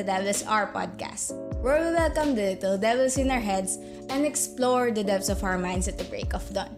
[0.00, 3.76] the Devils Are podcast, where we welcome the little devils in our heads
[4.08, 6.72] and explore the depths of our minds at the break of dawn.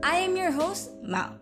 [0.00, 1.36] I am your host, Mao.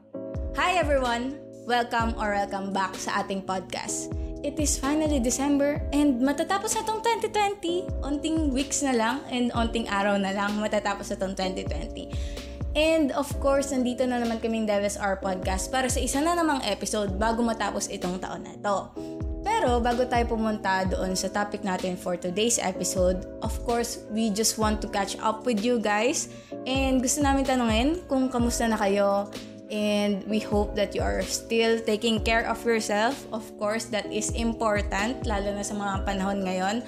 [0.59, 1.39] Hi everyone!
[1.71, 4.11] Welcome or welcome back sa ating podcast.
[4.43, 8.03] It is finally December and matatapos na tong 2020.
[8.03, 12.11] Onting weeks na lang and onting araw na lang matatapos na tong 2020.
[12.75, 16.67] And of course, nandito na naman kaming Devils R Podcast para sa isa na namang
[16.67, 18.91] episode bago matapos itong taon na to.
[19.61, 24.57] Pero bago tayo pumunta doon sa topic natin for today's episode, of course, we just
[24.57, 26.33] want to catch up with you guys.
[26.65, 29.29] And gusto namin tanungin kung kamusta na kayo,
[29.69, 33.21] and we hope that you are still taking care of yourself.
[33.37, 36.81] Of course, that is important, lalo na sa mga panahon ngayon.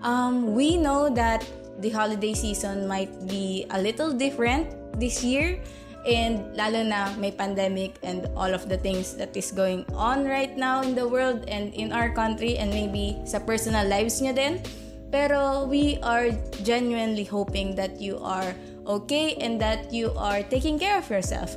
[0.00, 1.44] Um, we know that
[1.84, 5.60] the holiday season might be a little different this year,
[6.04, 10.56] and lalo na may pandemic and all of the things that is going on right
[10.56, 14.60] now in the world and in our country and maybe sa personal lives nyo din.
[15.08, 16.30] Pero we are
[16.66, 18.52] genuinely hoping that you are
[18.84, 21.54] okay and that you are taking care of yourself.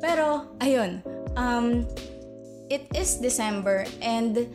[0.00, 1.04] Pero, ayun,
[1.36, 1.84] um,
[2.72, 4.48] it is December and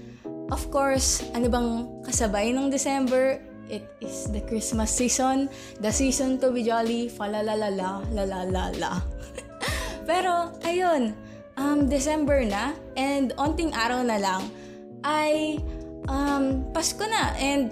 [0.50, 1.70] of course, ano bang
[2.06, 3.42] kasabay ng December?
[3.70, 9.06] It is the Christmas season, the season to be jolly, falalalala, lalalala.
[10.10, 11.14] Pero, ayun,
[11.54, 14.50] um, December na, and onting araw na lang,
[15.06, 15.62] ay
[16.10, 17.70] um, Pasko na, and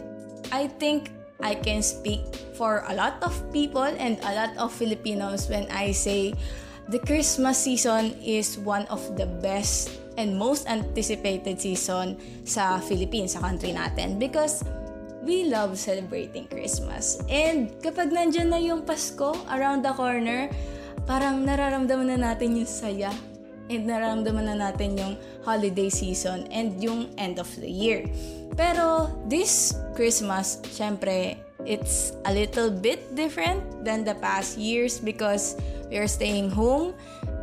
[0.54, 1.10] I think
[1.42, 2.22] I can speak
[2.58, 6.34] for a lot of people and a lot of Filipinos when I say
[6.90, 13.46] the Christmas season is one of the best and most anticipated season sa Philippines, sa
[13.46, 14.18] country natin.
[14.18, 14.66] Because
[15.28, 17.20] we love celebrating Christmas.
[17.28, 20.48] And kapag nandyan na yung Pasko around the corner,
[21.04, 23.12] parang nararamdaman na natin yung saya
[23.68, 25.14] and nararamdaman na natin yung
[25.44, 28.08] holiday season and yung end of the year.
[28.56, 31.36] Pero this Christmas, syempre,
[31.68, 35.60] it's a little bit different than the past years because
[35.92, 36.96] we are staying home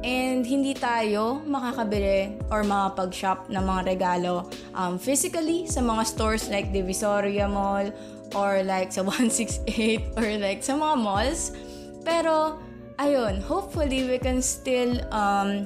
[0.05, 4.45] and hindi tayo makakabili or makapag-shop ng mga regalo
[4.77, 7.89] um, physically sa mga stores like Divisoria Mall
[8.37, 11.57] or like sa 168 or like sa mga malls.
[12.05, 12.61] Pero,
[13.01, 15.65] ayun, hopefully we can still um,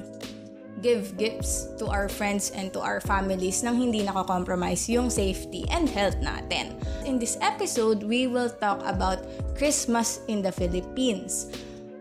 [0.79, 5.91] give gifts to our friends and to our families nang hindi nakakompromise yung safety and
[5.91, 6.79] health natin.
[7.03, 9.19] In this episode, we will talk about
[9.59, 11.51] Christmas in the Philippines.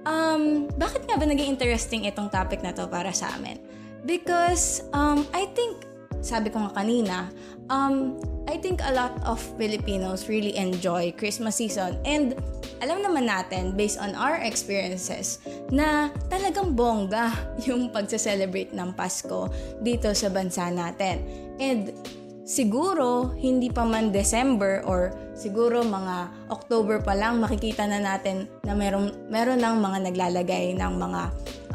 [0.08, 3.60] Um, bakit nga ba naging interesting itong topic na to para sa amin?
[4.08, 5.84] Because um, I think,
[6.24, 7.28] sabi ko nga kanina,
[7.68, 8.16] um,
[8.48, 12.32] I think a lot of Filipinos really enjoy Christmas season and
[12.80, 17.36] alam naman natin based on our experiences na talagang bongga
[17.68, 19.52] yung pagse-celebrate ng Pasko
[19.84, 21.20] dito sa bansa natin.
[21.60, 21.92] And
[22.48, 28.72] siguro hindi pa man December or siguro mga October pa lang makikita na natin na
[28.72, 31.22] meron meron ng mga naglalagay ng mga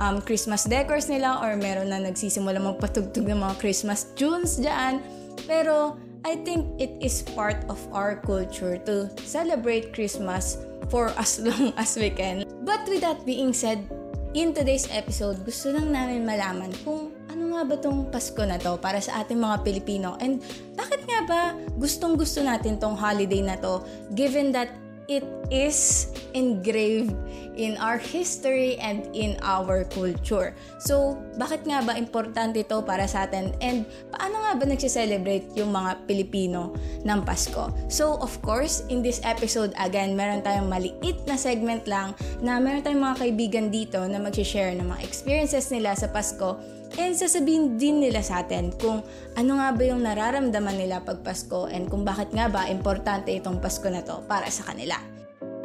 [0.02, 4.98] um, Christmas decors nila or meron na nagsisimula magpatugtog ng mga Christmas tunes diyan.
[5.46, 5.94] Pero
[6.26, 10.58] I think it is part of our culture to celebrate Christmas
[10.90, 12.50] for as long as we can.
[12.66, 13.86] But with that being said,
[14.34, 18.78] in today's episode, gusto lang namin malaman kung ano nga ba tong Pasko na to
[18.78, 20.38] para sa ating mga Pilipino and
[20.78, 21.42] bakit nga ba
[21.82, 23.82] gustong gusto natin tong holiday na to
[24.14, 24.70] given that
[25.10, 27.12] it is engraved
[27.60, 30.56] in our history and in our culture.
[30.80, 35.76] So, bakit nga ba importante ito para sa atin and paano nga ba nagsiselebrate yung
[35.76, 36.74] mga Pilipino
[37.04, 37.70] ng Pasko?
[37.92, 42.82] So, of course, in this episode, again, meron tayong maliit na segment lang na meron
[42.82, 46.58] tayong mga kaibigan dito na mag-share ng mga experiences nila sa Pasko
[46.94, 49.02] And sasabihin din nila sa atin kung
[49.34, 53.58] ano nga ba yung nararamdaman nila pag Pasko and kung bakit nga ba importante itong
[53.58, 54.98] Pasko na to para sa kanila.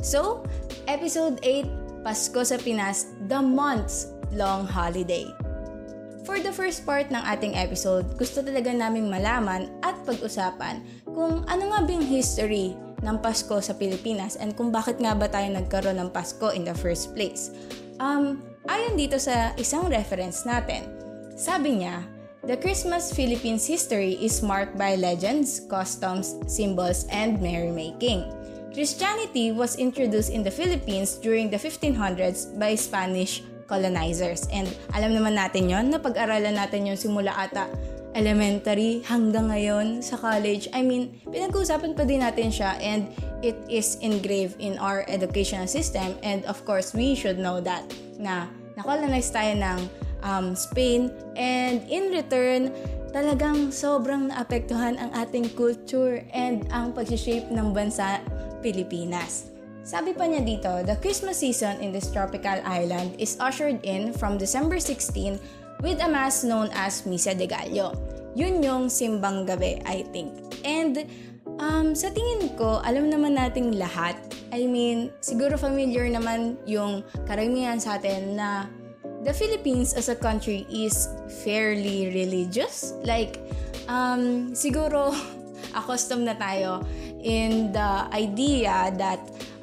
[0.01, 0.47] So,
[0.89, 5.29] Episode 8, Pasko sa Pinas, The Months Long Holiday.
[6.25, 11.65] For the first part ng ating episode, gusto talaga naming malaman at pag-usapan kung ano
[11.73, 15.97] nga ba yung history ng Pasko sa Pilipinas and kung bakit nga ba tayo nagkaroon
[15.97, 17.53] ng Pasko in the first place.
[17.97, 20.98] Um, ayon dito sa isang reference natin,
[21.39, 22.03] sabi niya,
[22.43, 28.27] the Christmas Philippines history is marked by legends, customs, symbols, and merrymaking.
[28.75, 34.51] Christianity was introduced in the Philippines during the 1500s by Spanish colonizers.
[34.51, 34.67] And
[34.99, 37.71] alam naman natin yon na pag-aralan natin yon simula ata
[38.19, 40.67] elementary hanggang ngayon sa college.
[40.75, 43.15] I mean, pinag-uusapan pa din natin siya and
[43.47, 47.87] it is engraved in our educational system and of course, we should know that
[48.19, 52.75] na na-colonize tayo ng um, Spain and in return
[53.11, 58.21] talagang sobrang naapektuhan ang ating culture and ang pag-shape ng bansa
[58.61, 59.49] Pilipinas.
[59.89, 64.37] Sabi pa niya dito, the Christmas season in this tropical island is ushered in from
[64.37, 65.41] December 16
[65.81, 67.97] with a mass known as Misa de Gallo.
[68.37, 70.37] Yun yung simbang gabi, I think.
[70.61, 71.09] And
[71.57, 74.21] um, sa tingin ko, alam naman nating lahat.
[74.53, 78.69] I mean, siguro familiar naman yung karamihan sa atin na
[79.29, 81.13] the Philippines as a country is
[81.45, 82.97] fairly religious.
[83.05, 83.37] Like,
[83.85, 85.13] um, siguro
[85.79, 86.81] accustomed na tayo
[87.23, 89.19] in the idea that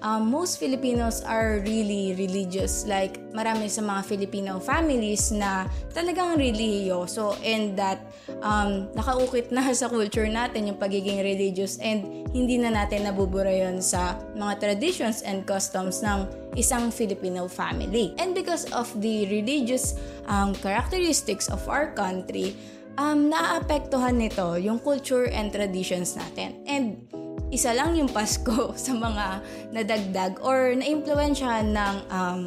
[0.06, 2.86] um, most Filipinos are really religious.
[2.86, 8.06] Like, marami sa mga Filipino families na talagang religyoso and that
[8.46, 13.82] um, nakaukit na sa culture natin yung pagiging religious and hindi na natin nabubura yon
[13.82, 18.14] sa mga traditions and customs ng isang Filipino family.
[18.22, 19.98] And because of the religious
[20.30, 22.54] um, characteristics of our country,
[23.00, 26.60] um, naapektuhan nito yung culture and traditions natin.
[26.68, 27.15] And
[27.54, 29.26] isa lang yung Pasko sa mga
[29.74, 32.40] nadagdag or na-impluensyahan ng um,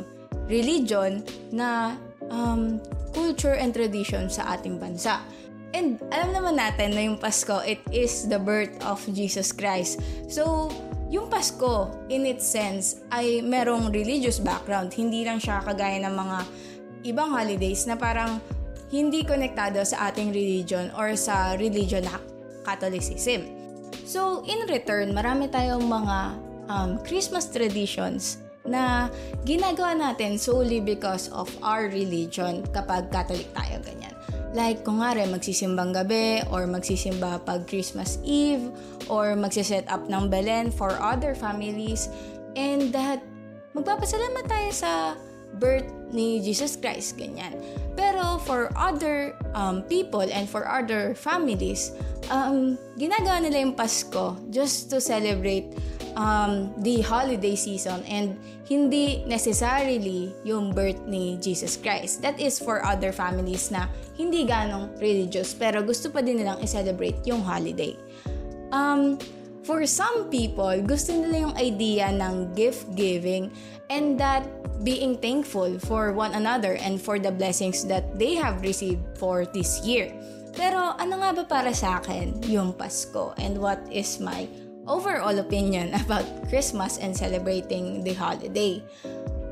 [0.48, 1.22] religion
[1.52, 1.94] na
[2.32, 2.80] um,
[3.12, 5.20] culture and tradition sa ating bansa.
[5.76, 10.00] And alam naman natin na yung Pasko, it is the birth of Jesus Christ.
[10.24, 10.72] So,
[11.12, 14.92] yung Pasko, in its sense, ay merong religious background.
[14.96, 16.38] Hindi lang siya kagaya ng mga
[17.04, 18.40] ibang holidays na parang
[18.88, 22.16] hindi konektado sa ating religion or sa religion na
[22.64, 23.57] Catholicism.
[24.08, 26.18] So, in return, marami tayong mga
[26.72, 29.12] um, Christmas traditions na
[29.44, 34.16] ginagawa natin solely because of our religion kapag Catholic tayo, ganyan.
[34.56, 38.72] Like, kung nga magsisimbang gabi or magsisimba pag Christmas Eve
[39.12, 42.08] or magsiset up ng Belen for other families
[42.56, 43.20] and that
[43.76, 44.92] magpapasalamat tayo sa
[45.56, 47.56] birth ni Jesus Christ, ganyan.
[47.96, 51.92] Pero for other um, people and for other families,
[52.30, 55.72] um, ginagawa nila yung Pasko just to celebrate
[56.14, 62.20] um, the holiday season and hindi necessarily yung birth ni Jesus Christ.
[62.20, 67.24] That is for other families na hindi ganong religious pero gusto pa din nilang i-celebrate
[67.24, 67.96] yung holiday.
[68.68, 69.16] Um,
[69.68, 73.52] for some people, gusto nila yung idea ng gift giving
[73.92, 74.40] and that
[74.80, 79.84] being thankful for one another and for the blessings that they have received for this
[79.84, 80.08] year.
[80.56, 84.48] Pero ano nga ba para sa akin yung Pasko and what is my
[84.88, 88.80] overall opinion about Christmas and celebrating the holiday?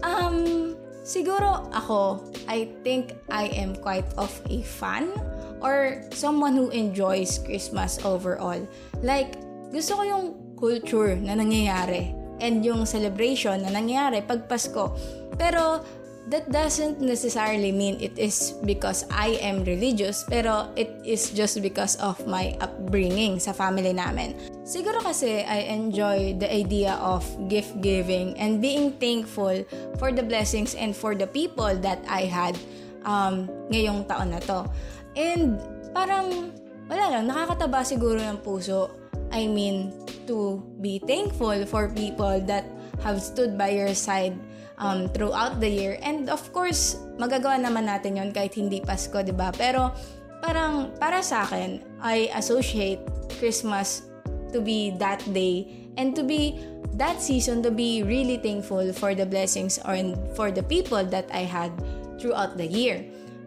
[0.00, 5.12] Um, siguro ako, I think I am quite of a fan
[5.60, 8.64] or someone who enjoys Christmas overall.
[9.04, 9.36] Like,
[9.70, 10.24] gusto ko yung
[10.56, 14.92] culture na nangyayari and yung celebration na nangyayari pag Pasko.
[15.36, 15.84] Pero
[16.26, 21.94] that doesn't necessarily mean it is because I am religious, pero it is just because
[22.02, 24.34] of my upbringing sa family namin.
[24.66, 29.62] Siguro kasi I enjoy the idea of gift giving and being thankful
[30.02, 32.58] for the blessings and for the people that I had
[33.06, 34.66] um, ngayong taon na to.
[35.14, 35.62] And
[35.94, 36.50] parang,
[36.90, 39.05] wala lang, nakakataba siguro ng puso.
[39.30, 39.92] I mean,
[40.26, 42.66] to be thankful for people that
[43.02, 44.34] have stood by your side
[44.78, 45.98] um, throughout the year.
[46.02, 49.52] And of course, magagawa naman natin yon kahit hindi Pasko, di ba?
[49.54, 49.92] Pero
[50.40, 53.00] parang para sa akin, I associate
[53.38, 54.06] Christmas
[54.52, 55.66] to be that day
[55.96, 56.60] and to be
[56.96, 59.96] that season to be really thankful for the blessings or
[60.32, 61.72] for the people that I had
[62.16, 63.04] throughout the year.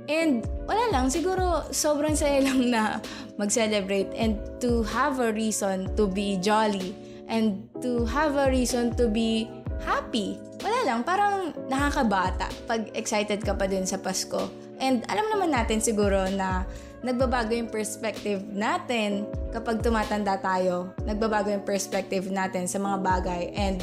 [0.10, 2.98] And wala lang, siguro sobrang saya lang na
[3.38, 6.98] mag-celebrate and to have a reason to be jolly
[7.30, 9.46] and to have a reason to be
[9.86, 14.52] happy wala lang, parang nakakabata pag excited ka pa din sa Pasko.
[14.80, 16.68] And alam naman natin siguro na
[17.04, 19.24] nagbabago yung perspective natin
[19.56, 20.92] kapag tumatanda tayo.
[21.08, 23.80] Nagbabago yung perspective natin sa mga bagay and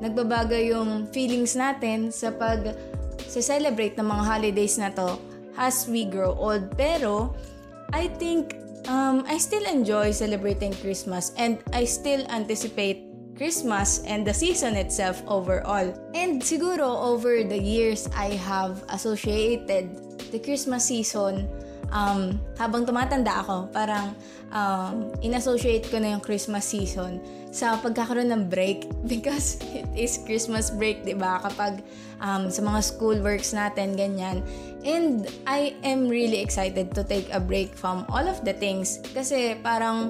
[0.00, 2.72] nagbabago yung feelings natin sa pag
[3.20, 5.16] sa celebrate ng mga holidays na to
[5.56, 6.76] as we grow old.
[6.76, 7.34] Pero
[7.92, 8.54] I think
[8.86, 15.22] um, I still enjoy celebrating Christmas and I still anticipate Christmas and the season itself
[15.26, 15.88] overall.
[16.14, 19.96] And siguro over the years, I have associated
[20.28, 21.48] the Christmas season
[21.90, 24.14] um, habang tumatanda ako, parang
[24.54, 27.20] um, in-associate ko na yung Christmas season
[27.50, 31.42] sa pagkakaroon ng break because it is Christmas break, di ba?
[31.42, 31.82] Kapag
[32.22, 34.42] um, sa mga school works natin, ganyan.
[34.86, 39.60] And I am really excited to take a break from all of the things kasi
[39.60, 40.08] parang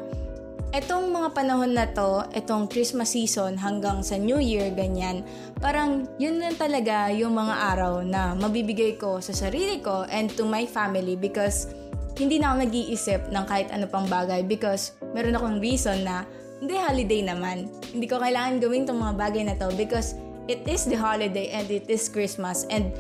[0.71, 5.27] etong mga panahon na to, etong Christmas season hanggang sa New Year, ganyan,
[5.59, 10.47] parang yun na talaga yung mga araw na mabibigay ko sa sarili ko and to
[10.47, 11.75] my family because
[12.15, 16.23] hindi na ako nag-iisip ng kahit ano pang bagay because meron akong reason na
[16.63, 17.67] hindi holiday naman.
[17.91, 20.15] Hindi ko kailangan gawin tong mga bagay na to because
[20.47, 22.95] it is the holiday and it is Christmas and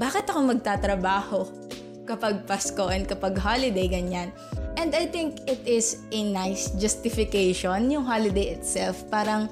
[0.00, 1.44] bakit ako magtatrabaho
[2.08, 4.32] kapag Pasko and kapag holiday ganyan?
[4.74, 9.06] And I think it is a nice justification yung holiday itself.
[9.08, 9.48] Parang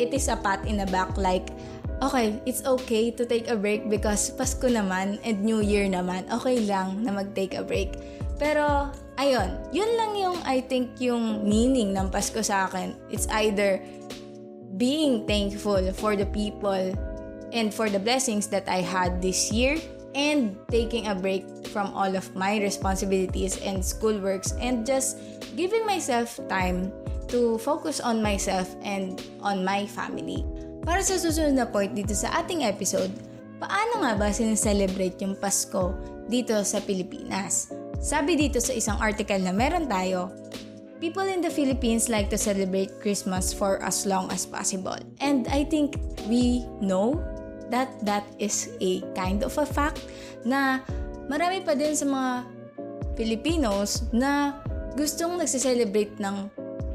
[0.00, 1.52] it is a pat in the back like
[2.02, 6.62] okay, it's okay to take a break because Pasko naman and New Year naman, okay
[6.62, 7.98] lang na mag-take a break.
[8.38, 12.94] Pero, ayun, yun lang yung I think yung meaning ng Pasko sa akin.
[13.10, 13.82] It's either
[14.78, 16.94] being thankful for the people
[17.50, 19.80] and for the blessings that I had this year
[20.18, 25.14] and taking a break from all of my responsibilities and schoolworks and just
[25.54, 26.90] giving myself time
[27.30, 30.42] to focus on myself and on my family.
[30.82, 33.14] Para sa susunod na point dito sa ating episode,
[33.62, 35.94] paano nga ba sineselebrate yung Pasko
[36.26, 37.70] dito sa Pilipinas?
[38.02, 40.34] Sabi dito sa isang article na meron tayo,
[40.98, 44.98] people in the Philippines like to celebrate Christmas for as long as possible.
[45.22, 45.94] And I think
[46.26, 47.22] we know
[47.68, 50.00] that that is a kind of a fact
[50.44, 50.80] na
[51.28, 52.32] marami pa din sa mga
[53.18, 54.62] Filipinos na
[54.94, 56.48] gustong nagsiselebrate ng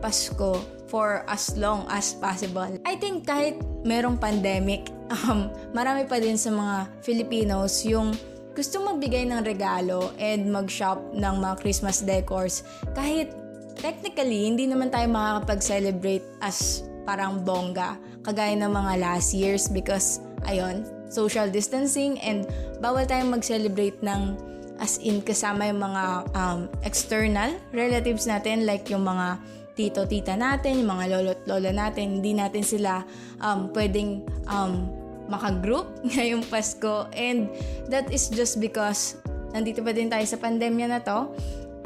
[0.04, 0.60] Pasko
[0.92, 2.70] for as long as possible.
[2.86, 4.92] I think kahit merong pandemic,
[5.26, 8.14] um, marami pa din sa mga Filipinos yung
[8.54, 12.62] gusto magbigay ng regalo and mag-shop ng mga Christmas decors
[12.94, 13.34] kahit
[13.82, 20.84] technically hindi naman tayo makakapag-celebrate as parang bongga kagaya ng mga last years because ayun,
[21.12, 22.50] social distancing and
[22.82, 24.36] bawal tayong mag-celebrate ng
[24.82, 29.38] as in kasama yung mga um, external relatives natin like yung mga
[29.74, 33.02] tito, tita natin, yung mga lolo at lola natin, hindi natin sila
[33.42, 34.90] um, pwedeng um,
[35.28, 37.10] makagroup ngayong Pasko.
[37.14, 37.50] And
[37.90, 39.18] that is just because
[39.54, 41.34] nandito pa din tayo sa pandemya na to.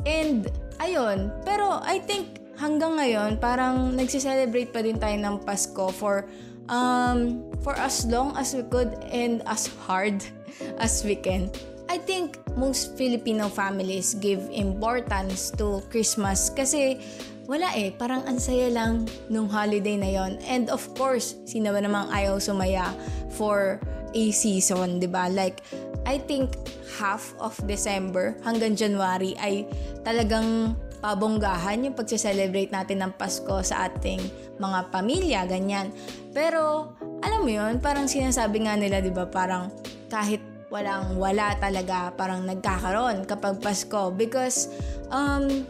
[0.08, 0.48] And
[0.80, 6.26] ayun, pero I think hanggang ngayon parang nagsiselebrate pa din tayo ng Pasko for
[6.70, 10.24] um, for as long as we could and as hard
[10.84, 11.52] as we can.
[11.88, 17.00] I think most Filipino families give importance to Christmas kasi
[17.48, 20.36] wala eh, parang ansaya lang nung holiday na yon.
[20.44, 22.92] And of course, sino ba namang ayaw sumaya
[23.40, 23.80] for
[24.12, 25.32] a season, di ba?
[25.32, 25.64] Like,
[26.04, 26.60] I think
[27.00, 29.64] half of December hanggang January ay
[30.04, 30.76] talagang
[31.08, 34.20] pabonggahan yung pagse-celebrate natin ng Pasko sa ating
[34.60, 35.88] mga pamilya, ganyan.
[36.36, 36.92] Pero,
[37.24, 39.72] alam mo yun, parang sinasabi nga nila, di ba, parang
[40.12, 44.12] kahit walang wala talaga, parang nagkakaroon kapag Pasko.
[44.12, 44.68] Because,
[45.08, 45.64] um,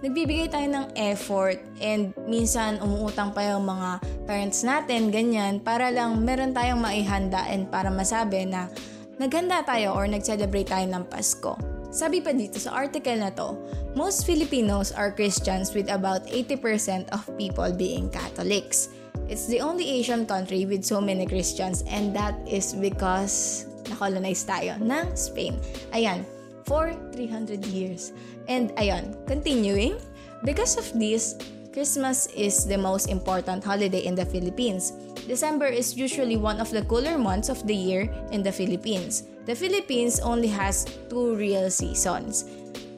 [0.00, 6.16] nagbibigay tayo ng effort and minsan umuutang pa yung mga parents natin, ganyan, para lang
[6.24, 8.72] meron tayong maihanda and para masabi na
[9.20, 11.77] naghanda tayo or nag-celebrate tayo ng Pasko.
[11.88, 13.56] Sabi pa dito sa article na to,
[13.96, 18.92] most Filipinos are Christians with about 80% of people being Catholics.
[19.28, 24.76] It's the only Asian country with so many Christians and that is because nakolonize tayo
[24.76, 25.56] ng Spain.
[25.96, 26.28] Ayan,
[26.68, 28.12] for 300 years.
[28.52, 29.96] And ayun, continuing,
[30.44, 31.40] because of this,
[31.72, 34.92] Christmas is the most important holiday in the Philippines.
[35.24, 39.24] December is usually one of the cooler months of the year in the Philippines.
[39.48, 42.44] The Philippines only has two real seasons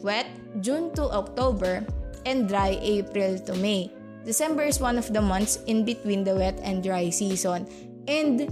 [0.02, 0.26] wet,
[0.58, 1.86] June to October,
[2.26, 3.86] and dry, April to May.
[4.26, 7.70] December is one of the months in between the wet and dry season.
[8.10, 8.50] And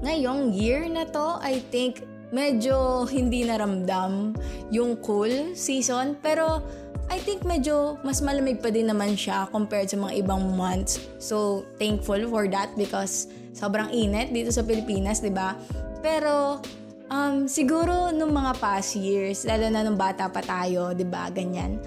[0.00, 2.00] ngayong year na to, I think
[2.32, 4.32] medyo hindi naramdam
[4.72, 6.16] yung cool season.
[6.24, 6.64] Pero
[7.12, 10.96] I think medyo mas malamig pa din naman siya compared sa mga ibang months.
[11.20, 15.54] So, thankful for that because sobrang init dito sa Pilipinas, di ba?
[16.00, 16.58] Pero,
[17.10, 21.78] um, siguro nung mga past years, lalo na nung bata pa tayo, di ba, ganyan,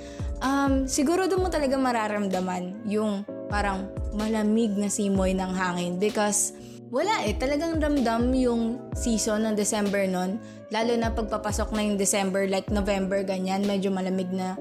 [0.44, 6.54] um, siguro doon mo talaga mararamdaman yung parang malamig na simoy ng hangin because
[6.90, 10.42] wala eh, talagang ramdam yung season ng December nun.
[10.74, 14.58] Lalo na pagpapasok na yung December, like November, ganyan, medyo malamig na.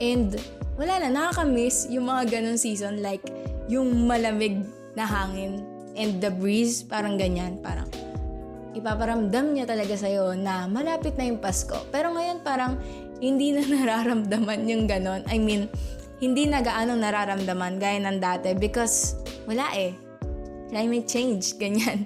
[0.00, 0.36] And
[0.80, 3.24] wala na, nakakamiss yung mga ganun season, like
[3.68, 4.64] yung malamig
[4.96, 5.64] na hangin
[5.96, 7.88] and the breeze, parang ganyan, parang
[8.76, 11.88] ipaparamdam niya talaga sa'yo na malapit na yung Pasko.
[11.88, 12.76] Pero ngayon parang
[13.18, 15.24] hindi na nararamdaman yung ganon.
[15.26, 15.72] I mean,
[16.20, 19.16] hindi na gaano nararamdaman gaya ng dati because
[19.48, 19.96] wala eh
[20.68, 22.04] climate change, ganyan.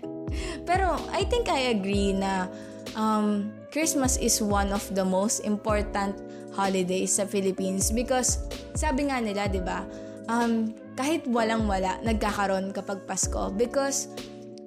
[0.63, 2.47] Pero I think I agree na
[2.95, 6.15] um, Christmas is one of the most important
[6.55, 9.87] holidays sa Philippines because sabi nga nila, 'di ba?
[10.31, 14.11] Um, kahit walang-wala, nagkakaroon kapag Pasko because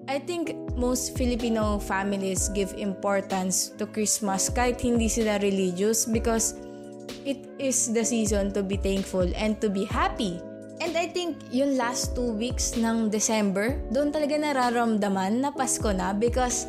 [0.08, 6.60] I think most Filipino families give importance to Christmas kahit hindi sila religious because
[7.24, 10.44] it is the season to be thankful and to be happy.
[10.84, 16.12] And I think yung last two weeks ng December, doon talaga nararamdaman na Pasko na
[16.12, 16.68] because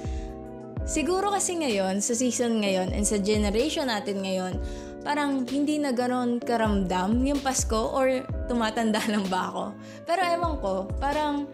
[0.86, 4.62] siguro kasi ngayon, sa season ngayon and sa generation natin ngayon,
[5.02, 9.64] parang hindi na ganoon karamdam yung Pasko or tumatanda lang ba ako.
[10.06, 11.50] Pero ewan ko, parang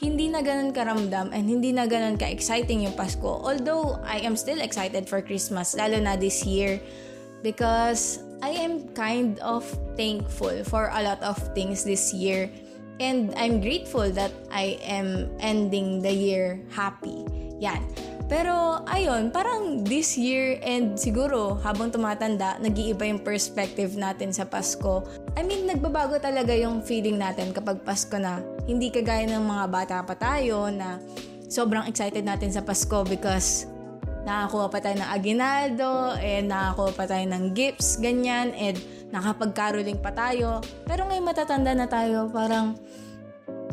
[0.00, 3.44] hindi na ganun karamdam and hindi na ganun ka-exciting yung Pasko.
[3.44, 6.80] Although, I am still excited for Christmas, lalo na this year.
[7.44, 9.64] Because I am kind of
[10.00, 12.48] thankful for a lot of things this year.
[13.00, 17.24] And I'm grateful that I am ending the year happy.
[17.60, 17.84] Yan.
[18.30, 25.02] Pero ayun, parang this year and siguro habang tumatanda, nag-iiba yung perspective natin sa Pasko.
[25.34, 28.38] I mean, nagbabago talaga yung feeling natin kapag Pasko na.
[28.70, 31.02] Hindi kagaya ng mga bata pa tayo na
[31.50, 33.66] sobrang excited natin sa Pasko because
[34.22, 38.78] nakakuha pa tayo ng aginaldo, and nakakuha pa tayo ng gifts, ganyan, and
[39.10, 40.62] nakapag-caroling pa tayo.
[40.86, 42.78] Pero ngayon matatanda na tayo, parang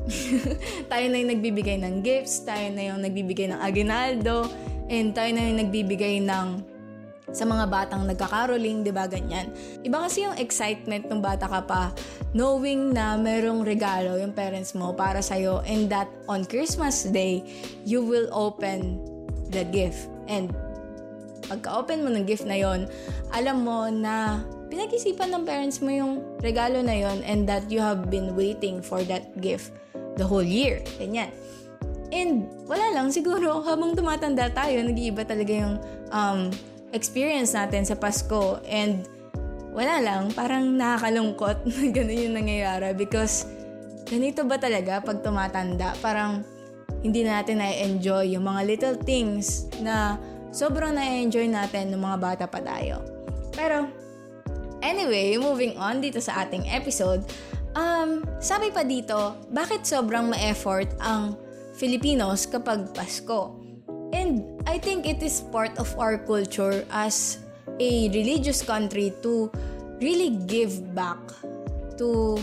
[0.91, 4.47] tayo na yung nagbibigay ng gifts, tayo na yung nagbibigay ng aginaldo,
[4.87, 6.77] and tayo na yung nagbibigay ng
[7.35, 9.51] sa mga batang nagkakaroling, di ba ganyan?
[9.83, 11.83] Iba kasi yung excitement ng bata ka pa,
[12.31, 17.43] knowing na merong regalo yung parents mo para sa'yo and that on Christmas Day,
[17.83, 19.03] you will open
[19.51, 20.07] the gift.
[20.31, 20.55] And
[21.51, 22.87] pagka-open mo ng gift na yon,
[23.35, 28.11] alam mo na pinag-isipan ng parents mo yung regalo na yon and that you have
[28.11, 29.71] been waiting for that gift
[30.19, 30.83] the whole year.
[30.99, 31.31] Ganyan.
[32.11, 35.75] And wala lang, siguro habang tumatanda tayo, nag-iiba talaga yung
[36.11, 36.51] um,
[36.91, 38.63] experience natin sa Pasko.
[38.67, 39.03] And
[39.75, 43.47] wala lang, parang nakakalungkot na ganun yung nangyayari because
[44.07, 45.93] ganito ba talaga pag tumatanda?
[45.99, 46.43] Parang
[47.03, 50.17] hindi natin na-enjoy yung mga little things na
[50.49, 53.03] sobrang na-enjoy natin ng mga bata pa tayo.
[53.53, 54.06] Pero,
[54.87, 57.27] anyway, moving on dito sa ating episode,
[57.77, 61.37] Um, sabi pa dito, bakit sobrang ma-effort ang
[61.77, 63.53] Filipinos kapag Pasko?
[64.09, 67.37] And I think it is part of our culture as
[67.77, 69.53] a religious country to
[70.01, 71.21] really give back
[72.01, 72.41] to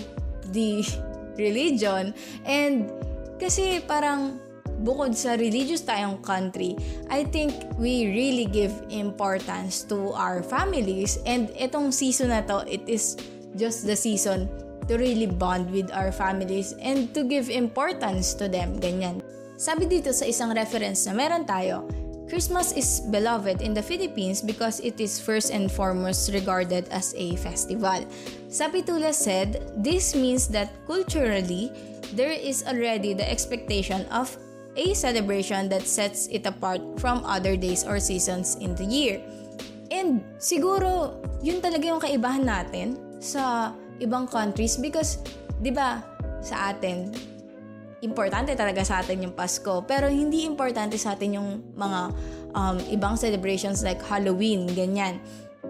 [0.54, 0.86] the
[1.44, 2.14] religion.
[2.46, 2.94] And
[3.42, 4.38] kasi parang
[4.84, 6.76] bukod sa religious tayong country,
[7.08, 11.16] I think we really give importance to our families.
[11.24, 13.16] And itong season na to, it is
[13.56, 14.52] just the season
[14.86, 19.24] to really bond with our families and to give importance to them, ganyan.
[19.56, 21.88] Sabi dito sa isang reference na meron tayo,
[22.28, 27.36] Christmas is beloved in the Philippines because it is first and foremost regarded as a
[27.36, 28.02] festival.
[28.48, 31.70] Sapitula said, this means that culturally,
[32.16, 34.34] there is already the expectation of
[34.74, 39.22] a celebration that sets it apart from other days or seasons in the year.
[39.94, 45.22] And siguro, yun talaga yung kaibahan natin sa ibang countries because
[45.62, 46.02] 'di ba
[46.42, 47.08] sa atin
[48.04, 52.00] importante talaga sa atin yung Pasko pero hindi importante sa atin yung mga
[52.52, 55.22] um, ibang celebrations like Halloween ganyan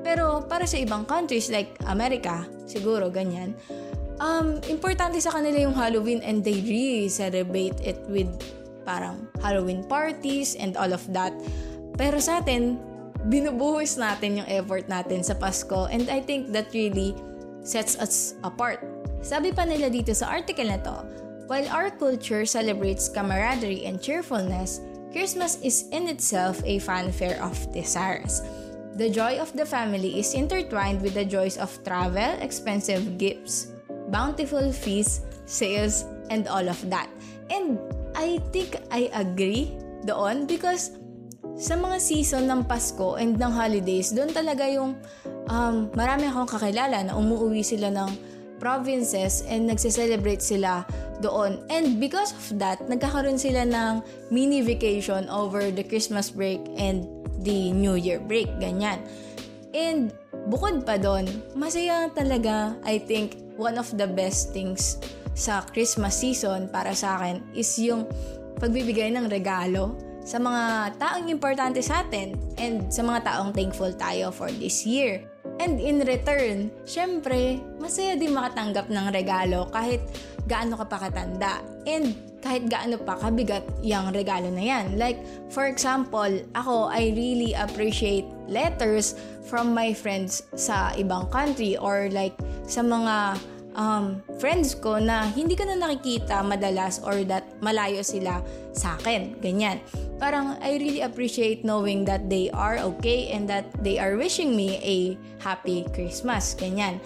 [0.02, 3.54] pero para sa ibang countries like America siguro ganyan
[4.18, 8.26] um, importante sa kanila yung Halloween and they really celebrate it with
[8.84, 11.32] parang Halloween parties and all of that
[11.96, 12.76] pero sa atin
[13.26, 17.16] binubuhos natin yung effort natin sa Pasko and I think that really
[17.64, 18.84] sets us apart.
[19.24, 20.96] Sabi pa nila dito sa article na to,
[21.48, 24.84] while our culture celebrates camaraderie and cheerfulness,
[25.16, 28.44] Christmas is in itself a fanfare of desires.
[28.94, 33.72] The joy of the family is intertwined with the joys of travel, expensive gifts,
[34.12, 37.10] bountiful feasts, sales, and all of that.
[37.50, 37.80] And
[38.14, 39.74] I think I agree
[40.06, 40.94] doon because
[41.54, 44.98] sa mga season ng Pasko and ng holidays, doon talaga yung
[45.46, 48.10] um, marami akong kakilala na umuwi sila ng
[48.58, 50.82] provinces and nagse-celebrate sila
[51.22, 51.62] doon.
[51.70, 54.02] And because of that, nagkakaroon sila ng
[54.34, 57.06] mini vacation over the Christmas break and
[57.46, 59.04] the New Year break, ganyan.
[59.74, 60.14] And
[60.50, 64.98] bukod pa doon, masaya talaga, I think, one of the best things
[65.34, 68.06] sa Christmas season para sa akin is yung
[68.58, 74.32] pagbibigay ng regalo sa mga taong importante sa atin and sa mga taong thankful tayo
[74.32, 75.20] for this year.
[75.60, 80.00] And in return, syempre, masaya din makatanggap ng regalo kahit
[80.48, 81.60] gaano ka pa katanda.
[81.84, 84.96] And kahit gaano pa kabigat yung regalo na yan.
[84.96, 85.20] Like,
[85.52, 92.36] for example, ako, I really appreciate letters from my friends sa ibang country or like
[92.64, 93.40] sa mga
[93.74, 98.40] um, friends ko na hindi ko na nakikita madalas or that malayo sila
[98.72, 99.38] sa akin.
[99.42, 99.82] Ganyan.
[100.18, 104.80] Parang I really appreciate knowing that they are okay and that they are wishing me
[104.80, 106.54] a happy Christmas.
[106.56, 106.98] Ganyan.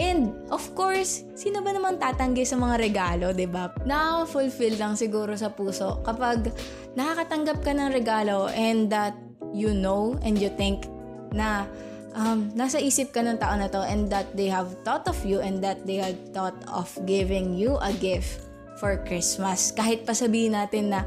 [0.00, 3.68] And of course, sino ba naman tatanggi sa mga regalo, 'di ba?
[3.84, 6.48] Na-fulfill lang siguro sa puso kapag
[6.96, 9.12] nakakatanggap ka ng regalo and that
[9.52, 10.88] you know and you think
[11.36, 11.68] na
[12.14, 15.40] um, nasa isip ka ng tao na to and that they have thought of you
[15.40, 18.44] and that they had thought of giving you a gift
[18.80, 19.70] for Christmas.
[19.72, 21.06] Kahit pa sabihin natin na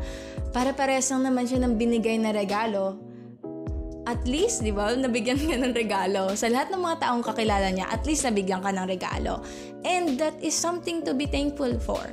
[0.55, 2.95] para-pares lang naman siya ng binigay na regalo,
[4.05, 6.29] at least, di ba, nabigyan ka ng regalo.
[6.37, 9.41] Sa lahat ng mga taong kakilala niya, at least nabigyan ka ng regalo.
[9.81, 12.05] And that is something to be thankful for.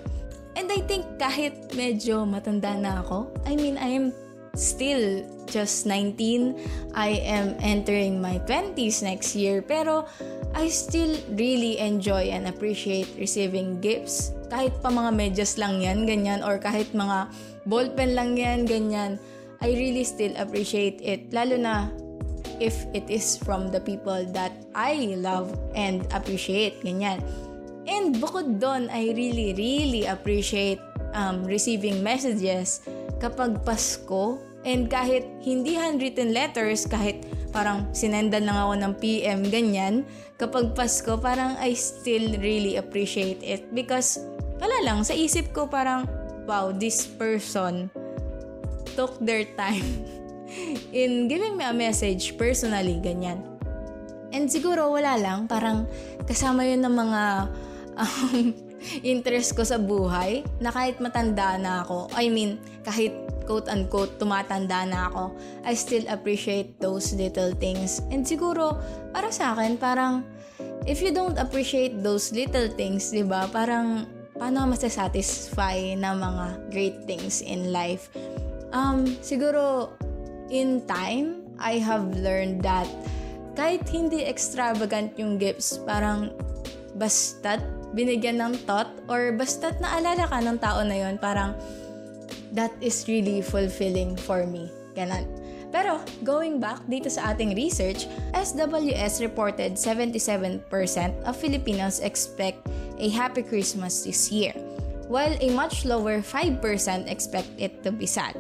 [0.57, 4.13] And I think kahit medyo matanda na ako, I mean, I am
[4.55, 6.57] still just 19.
[6.95, 9.61] I am entering my 20s next year.
[9.61, 10.05] Pero
[10.53, 14.33] I still really enjoy and appreciate receiving gifts.
[14.53, 16.45] Kahit pa mga medyas lang yan, ganyan.
[16.45, 17.33] Or kahit mga
[17.65, 19.17] ballpen lang yan, ganyan
[19.63, 21.31] I really still appreciate it.
[21.31, 21.87] Lalo na
[22.59, 26.83] if it is from the people that I love and appreciate.
[26.83, 27.23] Ganyan.
[27.87, 30.83] And bukod doon, I really, really appreciate
[31.15, 32.83] um, receiving messages
[33.23, 34.43] kapag Pasko.
[34.67, 37.23] And kahit hindi handwritten letters, kahit
[37.55, 40.03] parang sinendan lang ako ng PM, ganyan,
[40.39, 43.71] kapag Pasko, parang I still really appreciate it.
[43.71, 44.19] Because,
[44.59, 46.07] wala lang, sa isip ko parang,
[46.47, 47.91] wow, this person
[48.95, 49.87] took their time
[50.95, 53.43] in giving me a message personally, ganyan.
[54.33, 55.91] And siguro wala lang, parang
[56.25, 57.23] kasama yun ng mga
[58.03, 58.72] um,
[59.03, 63.15] interest ko sa buhay na kahit matanda na ako, I mean, kahit
[63.45, 65.35] quote-unquote tumatanda na ako,
[65.67, 68.01] I still appreciate those little things.
[68.11, 68.79] And siguro,
[69.11, 70.27] para sa akin, parang
[70.87, 74.07] if you don't appreciate those little things, di ba, parang
[74.39, 78.11] paano masasatisfy na mga great things in life?
[78.73, 79.93] Um, siguro,
[80.49, 82.89] in time, I have learned that
[83.53, 86.33] kahit hindi extravagant yung gifts, parang
[86.97, 87.61] basta't
[87.93, 91.53] binigyan ng thought or basta't naalala ka ng tao na yon parang
[92.53, 94.69] that is really fulfilling for me.
[94.93, 95.25] Ganon.
[95.73, 98.05] Pero, going back dito sa ating research,
[98.37, 100.61] SWS reported 77%
[101.25, 102.61] of Filipinos expect
[103.01, 104.53] a happy Christmas this year,
[105.09, 106.61] while a much lower 5%
[107.09, 108.37] expect it to be sad.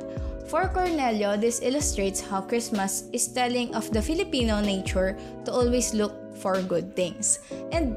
[0.53, 5.17] For Cornelio, this illustrates how Christmas is telling of the Filipino nature
[5.49, 7.41] to always look for good things.
[7.73, 7.97] And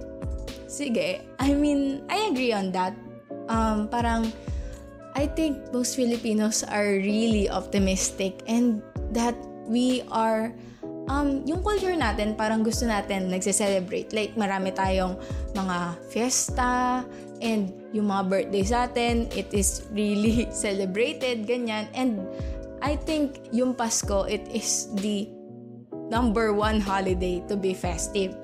[0.76, 2.92] sige, I mean, I agree on that.
[3.48, 4.28] Um, parang,
[5.16, 8.84] I think most Filipinos are really optimistic and
[9.16, 9.40] that
[9.72, 10.52] we are
[11.08, 14.12] um, yung culture natin, parang gusto natin nagse-celebrate.
[14.12, 15.16] Like, marami tayong
[15.56, 17.06] mga fiesta,
[17.40, 21.88] and yung mga birthday sa atin, it is really celebrated, ganyan.
[21.96, 22.26] And
[22.82, 25.30] I think yung Pasko, it is the
[26.12, 28.36] number one holiday to be festive.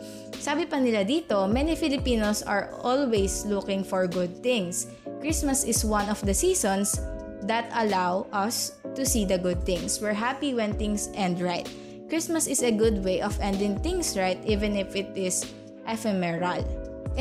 [0.41, 4.89] Sabi pa nila dito, many Filipinos are always looking for good things.
[5.21, 6.97] Christmas is one of the seasons
[7.45, 10.01] that allow us to see the good things.
[10.01, 11.69] We're happy when things end right.
[12.09, 15.45] Christmas is a good way of ending things right even if it is
[15.85, 16.65] ephemeral.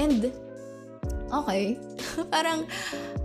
[0.01, 0.33] And
[1.29, 1.77] okay.
[2.33, 2.73] Parang,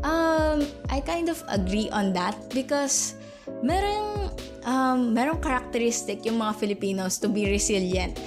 [0.03, 3.15] um, I kind of agree on that because
[3.63, 4.35] merong,
[4.67, 8.19] um, merong characteristic yung mga Filipinos to be resilient.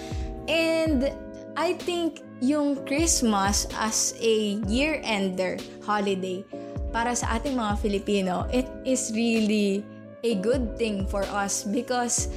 [0.48, 1.28] And
[1.59, 6.47] I think yung Christmas as a year-ender holiday
[6.94, 9.83] para sa ating mga Filipino, it is really
[10.23, 12.31] a good thing for us because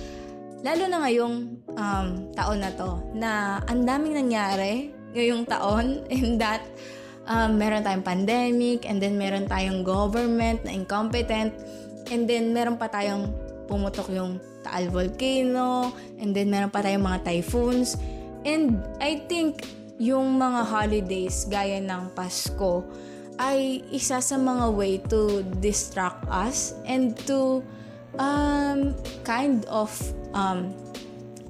[0.65, 1.35] lalo na ngayong
[1.77, 6.65] um, taon na to na ang daming nangyari ngayong taon and that
[7.29, 11.53] um, meron tayong pandemic, and then meron tayong government na incompetent,
[12.09, 13.29] and then meron pa tayong
[13.69, 17.97] pumutok yung Taal Volcano, and then meron pa tayong mga typhoons.
[18.45, 19.67] And I think
[20.01, 22.81] yung mga holidays gaya ng Pasko
[23.37, 27.61] ay isa sa mga way to distract us and to
[28.17, 29.93] um, kind of
[30.33, 30.73] um,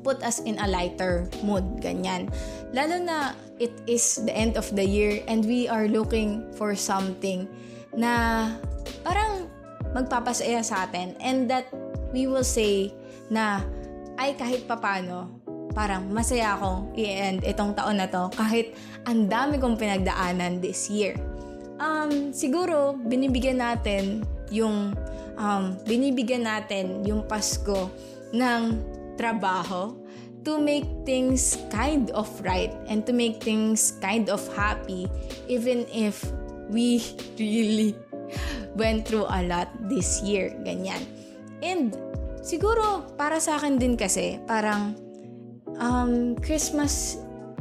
[0.04, 2.28] put us in a lighter mood, ganyan.
[2.76, 7.48] Lalo na it is the end of the year and we are looking for something
[7.96, 8.48] na
[9.04, 9.48] parang
[9.92, 11.68] magpapasaya sa atin and that
[12.16, 12.92] we will say
[13.32, 13.64] na
[14.20, 15.41] ay kahit papano
[15.72, 18.76] parang masaya akong i-end itong taon na to kahit
[19.08, 21.16] ang dami kong pinagdaanan this year.
[21.82, 24.22] Um, siguro binibigyan natin
[24.54, 24.94] yung
[25.40, 27.90] um, binibigyan natin yung Pasko
[28.36, 28.78] ng
[29.18, 29.96] trabaho
[30.46, 35.06] to make things kind of right and to make things kind of happy
[35.46, 36.26] even if
[36.70, 37.02] we
[37.42, 37.94] really
[38.76, 40.54] went through a lot this year.
[40.64, 41.04] Ganyan.
[41.62, 41.94] And
[42.42, 44.98] siguro para sa akin din kasi parang
[45.82, 47.17] um, Christmas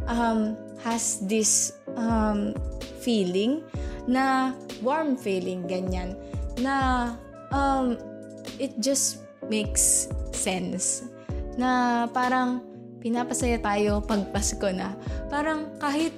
[0.06, 0.54] um,
[0.85, 2.52] has this um,
[3.00, 3.64] feeling
[4.04, 4.52] na
[4.85, 6.14] warm feeling ganyan
[6.61, 7.16] na
[7.50, 7.96] um,
[8.61, 10.06] it just makes
[10.37, 11.09] sense
[11.56, 12.62] na parang
[13.00, 14.92] pinapasaya tayo pag Pasko na.
[15.33, 16.12] Parang kahit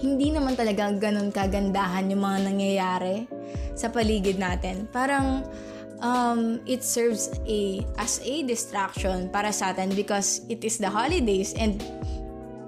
[0.00, 3.28] hindi naman talaga ganun kagandahan yung mga nangyayari
[3.76, 4.88] sa paligid natin.
[4.88, 5.44] Parang
[6.00, 11.54] um, it serves a as a distraction para sa atin because it is the holidays
[11.56, 11.80] and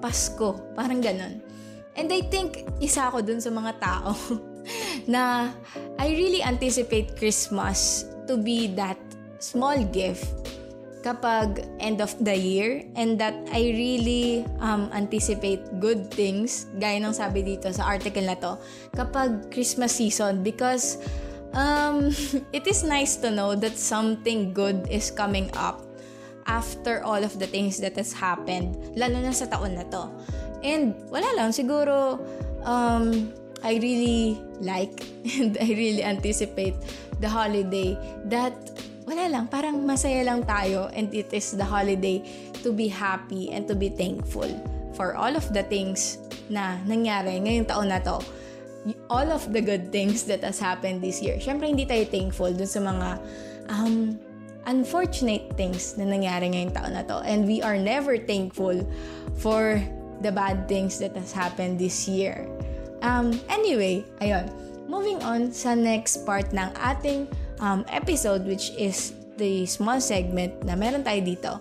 [0.00, 0.60] Pasko.
[0.76, 1.40] Parang ganun.
[1.96, 4.16] And I think isa ako dun sa mga tao
[5.12, 5.52] na
[6.00, 8.96] I really anticipate Christmas to be that
[9.42, 10.24] small gift
[11.02, 17.10] kapag end of the year and that I really um, anticipate good things gaya ng
[17.10, 18.54] sabi dito sa article na to
[18.94, 21.02] kapag Christmas season because
[21.54, 22.12] um,
[22.56, 25.80] it is nice to know that something good is coming up
[26.46, 30.10] after all of the things that has happened lalo na sa taon na to
[30.66, 32.18] and wala lang siguro
[32.66, 33.30] um,
[33.62, 35.06] I really like
[35.38, 36.74] and I really anticipate
[37.22, 37.94] the holiday
[38.26, 38.54] that
[39.06, 42.22] wala lang, parang masaya lang tayo and it is the holiday
[42.62, 44.50] to be happy and to be thankful
[44.94, 46.18] for all of the things
[46.50, 48.18] na nangyari ngayong taon na to.
[49.06, 51.38] All of the good things that has happened this year.
[51.38, 53.08] Siyempre, hindi tayo thankful dun sa mga
[53.70, 54.18] um,
[54.66, 57.22] unfortunate things na nangyari ngayong taon na to.
[57.22, 58.82] And we are never thankful
[59.38, 59.78] for
[60.22, 62.46] the bad things that has happened this year.
[63.02, 64.50] Um, anyway, ayun.
[64.86, 67.26] Moving on sa next part ng ating
[67.62, 71.52] um, episode which is the small segment na meron tayo dito.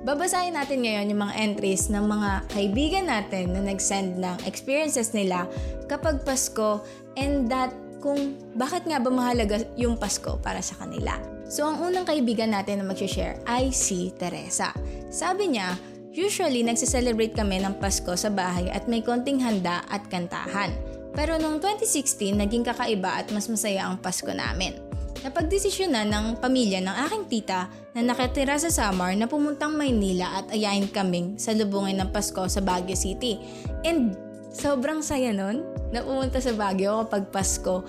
[0.00, 5.44] Babasahin natin ngayon yung mga entries ng mga kaibigan natin na nag-send ng experiences nila
[5.92, 6.80] kapag Pasko
[7.20, 7.68] and that
[8.00, 11.20] kung bakit nga ba mahalaga yung Pasko para sa kanila.
[11.52, 14.72] So, ang unang kaibigan natin na mag-share ay si Teresa.
[15.12, 15.76] Sabi niya,
[16.16, 20.72] usually nagsiselebrate kami ng Pasko sa bahay at may konting handa at kantahan.
[21.12, 24.89] Pero noong 2016, naging kakaiba at mas masaya ang Pasko namin.
[25.20, 30.88] Napagdesisyonan ng pamilya ng aking tita na nakatira sa Samar na pumuntang Maynila at ayayin
[30.88, 33.36] kaming sa lubungin ng Pasko sa Baguio City.
[33.84, 34.16] And
[34.48, 35.60] sobrang saya nun
[35.92, 37.84] na pumunta sa Baguio kapag Pasko.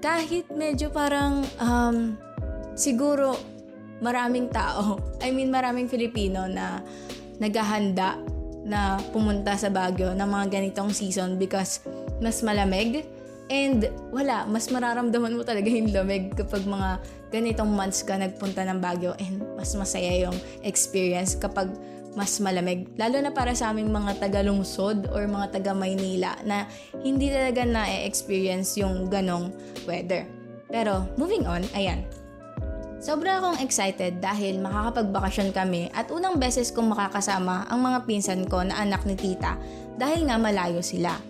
[0.00, 2.16] Kahit medyo parang um,
[2.72, 3.36] siguro
[4.00, 6.80] maraming tao, I mean maraming Filipino na
[7.36, 8.16] naghahanda
[8.64, 11.84] na pumunta sa Baguio ng mga ganitong season because
[12.20, 13.04] mas malamig
[13.50, 17.02] And wala, mas mararamdaman mo talaga yung lamig kapag mga
[17.34, 21.66] ganitong months ka nagpunta ng Baguio and mas masaya yung experience kapag
[22.14, 22.86] mas malamig.
[22.94, 26.66] Lalo na para sa aming mga taga-lungsod or mga taga-Maynila na
[27.02, 29.50] hindi talaga na-experience yung ganong
[29.82, 30.26] weather.
[30.70, 32.06] Pero moving on, ayan.
[33.00, 38.60] Sobra akong excited dahil makakapagbakasyon kami at unang beses kong makakasama ang mga pinsan ko
[38.60, 39.56] na anak ni tita
[39.96, 41.29] dahil nga malayo sila.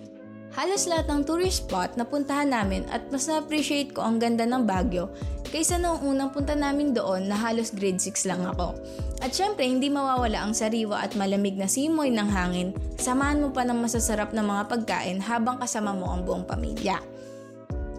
[0.51, 4.67] Halos lahat ng tourist spot na puntahan namin at mas na-appreciate ko ang ganda ng
[4.67, 5.07] Baguio
[5.47, 8.75] kaysa noong unang punta namin doon na halos grade 6 lang ako.
[9.23, 13.63] At syempre, hindi mawawala ang sariwa at malamig na simoy ng hangin, samahan mo pa
[13.63, 16.99] ng masasarap na mga pagkain habang kasama mo ang buong pamilya.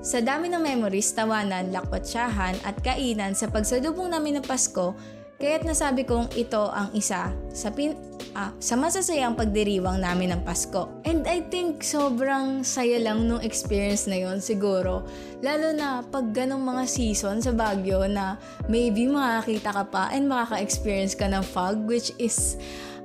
[0.01, 4.97] Sa dami ng memories, tawanan, lakwatsahan at kainan sa pagsalubong namin ng Pasko,
[5.41, 7.97] Kaya't nasabi kong ito ang isa sa, pin,
[8.35, 10.87] ah, sa masasayang pagdiriwang namin ng Pasko.
[11.03, 15.03] And I think sobrang saya lang nung experience na yon siguro.
[15.43, 18.39] Lalo na pag ganong mga season sa Baguio na
[18.71, 22.55] maybe makakita ka pa and makaka-experience ka ng fog which is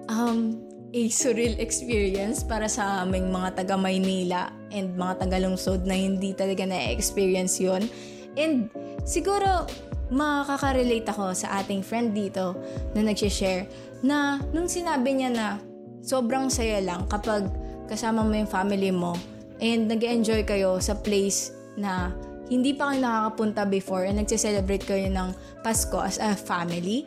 [0.07, 0.59] um,
[0.95, 6.33] a surreal experience para sa aming mga taga Maynila and mga taga Lungsod na hindi
[6.33, 7.85] talaga na-experience yon
[8.37, 8.69] And
[9.03, 9.67] siguro
[10.07, 12.55] makaka-relate ako sa ating friend dito
[12.95, 13.67] na nag-share
[14.05, 15.47] na nung sinabi niya na
[16.05, 17.49] sobrang saya lang kapag
[17.87, 19.15] kasama mo yung family mo
[19.63, 22.13] and nag enjoy kayo sa place na
[22.47, 25.35] hindi pa kayo nakakapunta before and nagse-celebrate kayo ng
[25.67, 27.07] Pasko as a family.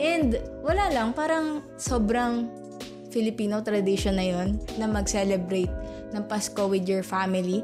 [0.00, 2.48] And wala lang, parang sobrang
[3.12, 5.68] Filipino tradition na yon na mag-celebrate
[6.16, 7.60] ng Pasko with your family.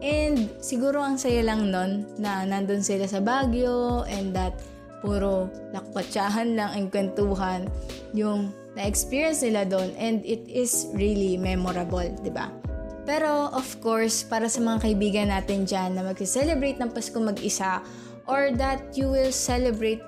[0.00, 4.54] And siguro ang saya lang nun na nandun sila sa Baguio and that
[5.00, 7.66] puro lakpatsahan lang ang kwentuhan
[8.12, 12.52] yung na-experience nila doon and it is really memorable, di ba?
[13.08, 17.82] Pero of course, para sa mga kaibigan natin dyan na mag-celebrate ng Pasko mag-isa
[18.30, 20.04] or that you will celebrate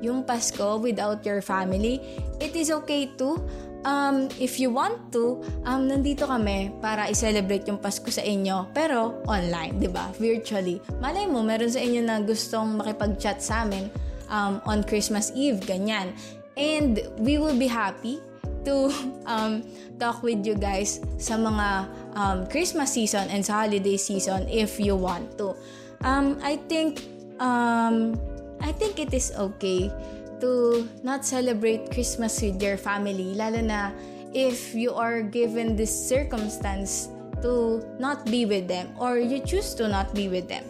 [0.00, 2.00] yung Pasko without your family,
[2.40, 3.38] it is okay too.
[3.80, 9.24] Um, if you want to, um, nandito kami para i-celebrate yung Pasko sa inyo, pero
[9.24, 10.12] online, di ba?
[10.20, 10.80] Virtually.
[11.00, 13.88] Malay mo, meron sa inyo na gustong makipag-chat sa amin
[14.30, 16.14] um, on Christmas Eve, ganyan.
[16.56, 18.22] And we will be happy
[18.64, 18.88] to
[19.26, 19.62] um,
[19.98, 21.68] talk with you guys sa mga
[22.16, 25.52] um, Christmas season and sa holiday season if you want to.
[26.00, 27.04] Um, I think
[27.42, 28.16] um,
[28.60, 29.92] I think it is okay
[30.40, 33.92] to not celebrate Christmas with your family, lalo na
[34.32, 37.12] if you are given this circumstance
[37.44, 40.64] to not be with them or you choose to not be with them.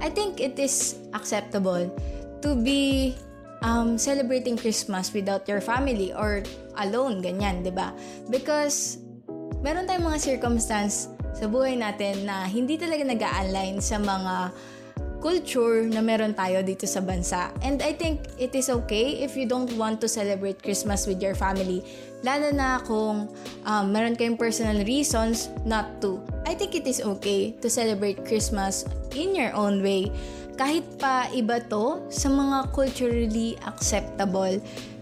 [0.00, 1.88] I think it is acceptable
[2.46, 3.18] to be
[3.66, 6.46] um, celebrating Christmas without your family or
[6.78, 7.90] alone, ganyan, di ba?
[8.30, 9.02] Because
[9.66, 14.54] meron tayong mga circumstance sa buhay natin na hindi talaga nag-align sa mga
[15.18, 17.50] culture na meron tayo dito sa bansa.
[17.66, 21.34] And I think it is okay if you don't want to celebrate Christmas with your
[21.34, 21.82] family.
[22.22, 23.26] Lalo na kung
[23.66, 26.22] um, meron kayong personal reasons not to.
[26.46, 28.86] I think it is okay to celebrate Christmas
[29.18, 30.14] in your own way.
[30.56, 34.56] Kahit pa iba to sa mga culturally acceptable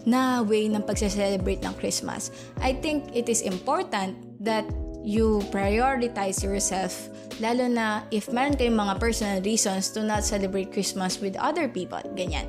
[0.04, 2.28] na way ng pagse-celebrate ng Christmas.
[2.60, 4.68] I think it is important that
[5.04, 7.08] you prioritize yourself
[7.42, 12.02] lalo na if meron kayong mga personal reasons to not celebrate Christmas with other people,
[12.14, 12.46] ganyan.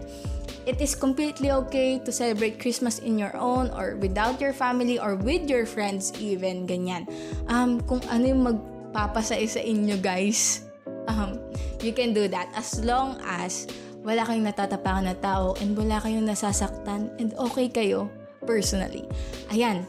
[0.65, 5.13] It is completely okay to celebrate Christmas in your own or without your family or
[5.13, 7.05] with your friends even, ganyan.
[7.45, 10.65] Um, kung ano yung magpapasaya sa inyo guys,
[11.05, 11.37] um,
[11.86, 13.69] you can do that as long as
[14.02, 18.10] wala kayong natatapangan na tao and wala kayong nasasaktan and okay kayo
[18.45, 19.06] personally.
[19.54, 19.86] Ayan.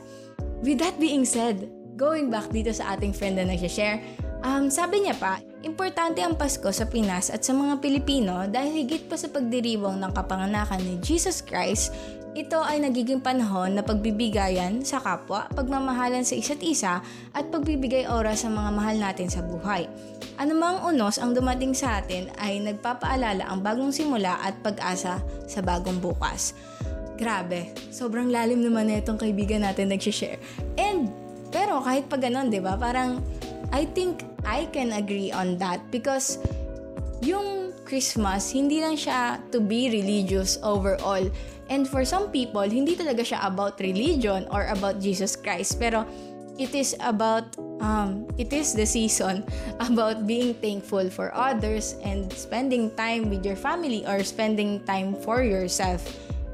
[0.64, 1.68] With that being said,
[2.00, 4.00] going back dito sa ating friend na nag-share,
[4.40, 9.04] um, sabi niya pa, importante ang Pasko sa Pinas at sa mga Pilipino dahil higit
[9.04, 11.92] pa sa pagdiriwang ng kapanganakan ni Jesus Christ,
[12.36, 17.00] ito ay nagiging panahon na pagbibigayan sa kapwa, pagmamahalan sa isa't isa,
[17.32, 19.88] at pagbibigay oras sa mga mahal natin sa buhay.
[20.36, 25.96] Anumang unos ang dumating sa atin ay nagpapaalala ang bagong simula at pag-asa sa bagong
[25.96, 26.52] bukas.
[27.16, 30.36] Grabe, sobrang lalim naman na itong kaibigan natin nag-share.
[30.76, 31.08] And
[31.48, 32.76] pero kahit pa ganun, 'di ba?
[32.76, 33.24] Parang
[33.72, 36.36] I think I can agree on that because
[37.24, 41.22] yung Christmas, hindi lang siya to be religious overall.
[41.68, 45.78] And for some people, hindi talaga siya about religion or about Jesus Christ.
[45.82, 46.06] Pero
[46.58, 47.44] it is about
[47.80, 49.44] um, it is the season
[49.80, 55.42] about being thankful for others and spending time with your family or spending time for
[55.42, 56.02] yourself.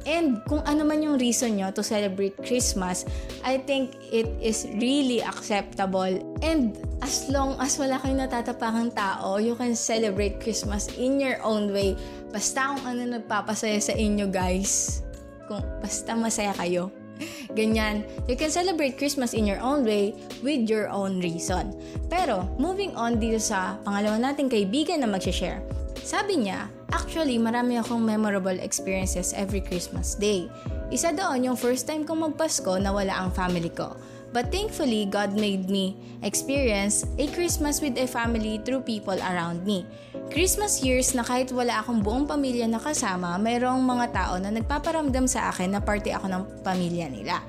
[0.02, 3.06] And kung ano man yung reason nyo to celebrate Christmas,
[3.46, 6.18] I think it is really acceptable.
[6.42, 11.70] And as long as wala kayong natatapangang tao, you can celebrate Christmas in your own
[11.70, 11.94] way.
[12.32, 15.04] Basta kung ano nagpapasaya sa inyo, guys.
[15.46, 16.88] Kung basta masaya kayo.
[17.58, 18.08] Ganyan.
[18.26, 21.76] You can celebrate Christmas in your own way with your own reason.
[22.08, 25.60] Pero, moving on dito sa pangalawa nating kaibigan na mag-share.
[26.02, 30.44] Sabi niya, Actually, marami akong memorable experiences every Christmas day.
[30.92, 33.96] Isa doon yung first time kong magpasko na wala ang family ko.
[34.32, 35.92] But thankfully, God made me
[36.24, 39.84] experience a Christmas with a family through people around me.
[40.32, 45.28] Christmas years na kahit wala akong buong pamilya na kasama, mayroong mga tao na nagpaparamdam
[45.28, 47.44] sa akin na parte ako ng pamilya nila.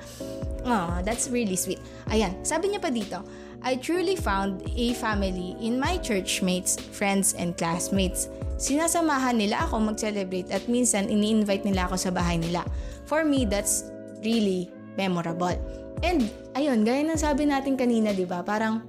[0.67, 1.79] Oh, that's really sweet.
[2.11, 3.23] Ayan, sabi niya pa dito,
[3.63, 8.27] I truly found a family in my churchmates, friends, and classmates.
[8.59, 12.67] Sinasamahan nila ako mag-celebrate at minsan ini-invite nila ako sa bahay nila.
[13.07, 13.87] For me, that's
[14.19, 14.67] really
[14.99, 15.82] memorable.
[16.01, 18.41] And ayun, gaya ng sabi natin kanina, 'di ba?
[18.41, 18.81] Parang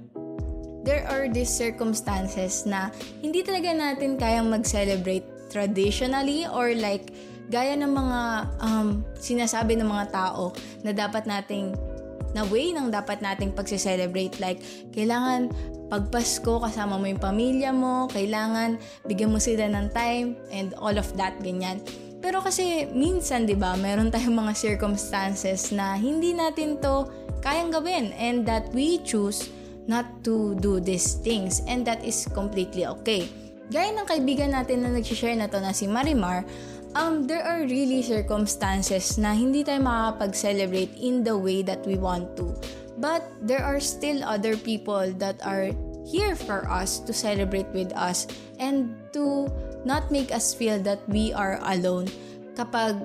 [0.85, 7.13] there are these circumstances na hindi talaga natin kayang mag-celebrate traditionally or like
[7.49, 8.19] gaya ng mga
[8.61, 11.73] um, sinasabi ng mga tao na dapat nating
[12.37, 14.59] na way ng dapat nating pagse-celebrate like
[14.91, 15.49] kailangan
[15.85, 20.97] pag Pasko, kasama mo yung pamilya mo, kailangan bigyan mo sila ng time and all
[20.97, 21.77] of that, ganyan.
[22.25, 27.05] Pero kasi minsan, 'di ba, meron tayong mga circumstances na hindi natin 'to
[27.45, 29.53] kayang gawin and that we choose
[29.85, 33.29] not to do these things and that is completely okay.
[33.69, 36.49] Gaya ng kaibigan natin na nag-share na to na si Marimar,
[36.97, 42.33] um, there are really circumstances na hindi tayo makakapag-celebrate in the way that we want
[42.41, 42.57] to.
[42.97, 45.69] But there are still other people that are
[46.09, 48.25] here for us to celebrate with us
[48.57, 49.45] and to
[49.85, 52.09] not make us feel that we are alone
[52.57, 52.97] kapag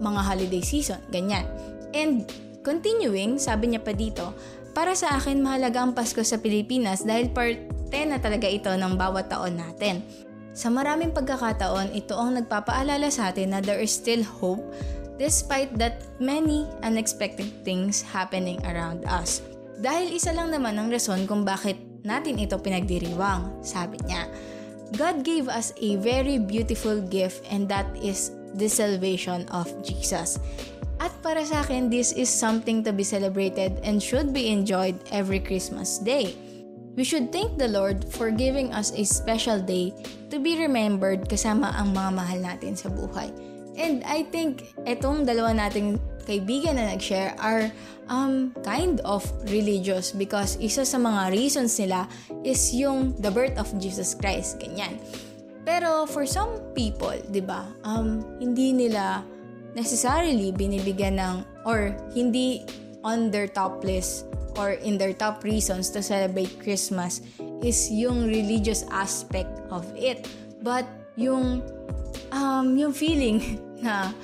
[0.00, 1.44] mga holiday season, ganyan.
[1.92, 2.24] And
[2.64, 4.32] continuing, sabi niya pa dito,
[4.70, 9.28] para sa akin mahalaga ang Pasko sa Pilipinas dahil parte na talaga ito ng bawat
[9.28, 10.00] taon natin.
[10.54, 14.62] Sa maraming pagkakataon, ito ang nagpapaalala sa atin na there is still hope
[15.20, 19.44] despite that many unexpected things happening around us.
[19.80, 24.28] Dahil isa lang naman ang rason kung bakit natin ito pinagdiriwang, sabi niya.
[24.96, 30.38] God gave us a very beautiful gift and that is the salvation of Jesus.
[31.00, 35.40] At para sa akin, this is something to be celebrated and should be enjoyed every
[35.40, 36.36] Christmas day.
[36.98, 39.94] We should thank the Lord for giving us a special day
[40.28, 43.32] to be remembered kasama ang mga mahal natin sa buhay.
[43.78, 47.70] And I think etong dalawa nating kaibigan na nag-share are
[48.10, 52.06] um, kind of religious because isa sa mga reasons nila
[52.46, 54.98] is yung the birth of Jesus Christ, ganyan.
[55.64, 57.68] Pero for some people, 'di ba?
[57.84, 59.22] Um hindi nila
[59.76, 61.36] necessarily binibigyan ng
[61.68, 62.64] or hindi
[63.06, 64.26] on their top list
[64.58, 67.22] or in their top reasons to celebrate Christmas
[67.62, 70.26] is yung religious aspect of it.
[70.64, 71.62] But yung
[72.32, 74.14] um, yung feeling na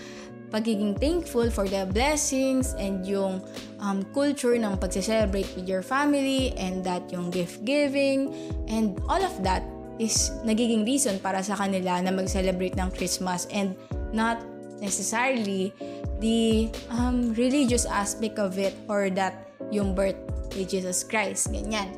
[0.50, 3.42] pagiging thankful for the blessings and yung
[3.82, 8.30] um, culture ng pagse-celebrate with your family and that yung gift giving
[8.70, 9.66] and all of that
[9.98, 13.74] is nagiging reason para sa kanila na mag-celebrate ng Christmas and
[14.14, 14.38] not
[14.78, 15.72] necessarily
[16.20, 20.16] the um, religious aspect of it or that yung birth
[20.54, 21.90] ni Jesus Christ, ganyan.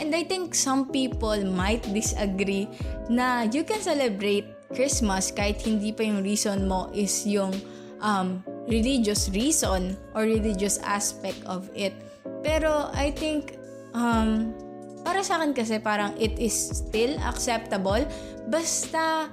[0.00, 2.70] And I think some people might disagree
[3.10, 7.50] na you can celebrate Christmas kahit hindi pa yung reason mo is yung
[8.00, 11.94] um, religious reason or religious aspect of it.
[12.40, 13.58] Pero I think
[13.92, 14.54] um,
[15.02, 18.04] para sa akin kasi parang it is still acceptable
[18.48, 19.28] basta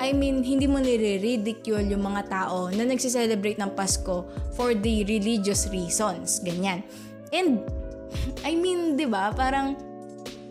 [0.00, 4.24] I mean, hindi mo nire-ridicule yung mga tao na nagse-celebrate ng Pasko
[4.56, 6.40] for the religious reasons.
[6.40, 6.80] Ganyan.
[7.28, 7.60] And,
[8.48, 9.76] I mean, di ba, parang,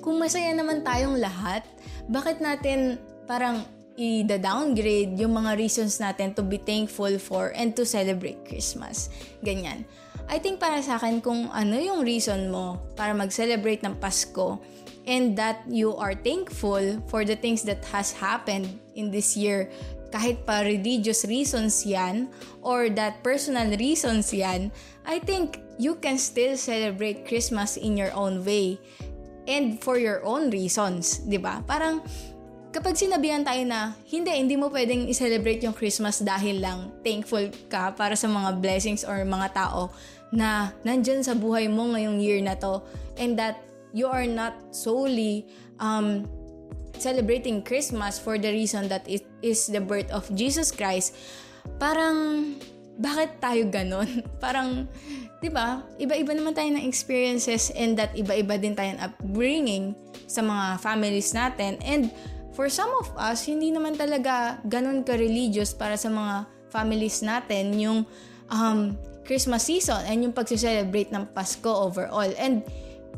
[0.06, 1.66] kung masaya naman tayong lahat,
[2.06, 3.66] bakit natin parang
[4.00, 9.12] i-downgrade yung mga reasons natin to be thankful for and to celebrate Christmas.
[9.44, 9.84] Ganyan.
[10.32, 14.64] I think para sa akin, kung ano yung reason mo para mag-celebrate ng Pasko
[15.04, 16.82] and that you are thankful
[17.12, 19.68] for the things that has happened in this year,
[20.12, 22.28] kahit pa religious reasons yan
[22.64, 24.72] or that personal reasons yan,
[25.04, 28.80] I think you can still celebrate Christmas in your own way
[29.50, 31.66] and for your own reasons, 'di ba?
[31.66, 32.06] Parang
[32.72, 37.92] kapag sinabihan tayo na hindi hindi mo pwedeng i-celebrate yung Christmas dahil lang thankful ka
[37.92, 39.92] para sa mga blessings or mga tao
[40.32, 42.80] na nandyan sa buhay mo ngayong year na to
[43.20, 43.60] and that
[43.92, 45.44] you are not solely
[45.84, 46.24] um,
[46.96, 51.18] celebrating Christmas for the reason that it is the birth of Jesus Christ,
[51.76, 52.56] parang
[52.96, 54.08] bakit tayo ganon?
[54.44, 54.88] parang
[55.44, 55.84] 'di ba?
[55.98, 59.98] Iba-iba naman tayo ng experiences and that iba-iba din tayo ng upbringing
[60.30, 61.76] sa mga families natin.
[61.84, 62.14] And
[62.52, 68.00] for some of us, hindi naman talaga ganun ka-religious para sa mga families natin yung
[68.52, 72.32] um, Christmas season and yung pag-celebrate ng Pasko overall.
[72.36, 72.64] And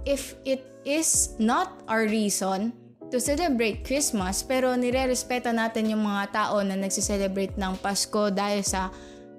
[0.05, 2.75] if it is not our reason
[3.13, 8.89] to celebrate Christmas pero nire-respeto natin yung mga tao na nagse-celebrate ng Pasko dahil sa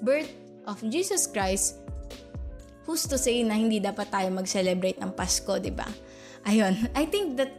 [0.03, 0.31] birth
[0.67, 1.83] of Jesus Christ,
[2.87, 5.87] who's to say na hindi dapat tayo mag-celebrate ng Pasko, di ba?
[6.45, 7.53] Ayun, I think that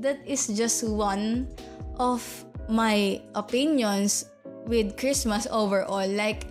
[0.00, 1.48] that is just one
[1.98, 2.22] of
[2.68, 4.26] my opinions
[4.66, 6.06] with Christmas overall.
[6.06, 6.48] Like,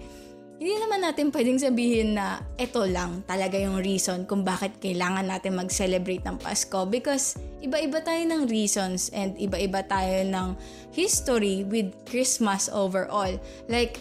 [0.55, 5.59] hindi naman natin pwedeng sabihin na ito lang talaga yung reason kung bakit kailangan natin
[5.59, 10.55] mag-celebrate ng Pasko because iba-iba tayo ng reasons and iba-iba tayo ng
[10.95, 13.35] history with Christmas overall.
[13.67, 13.99] Like,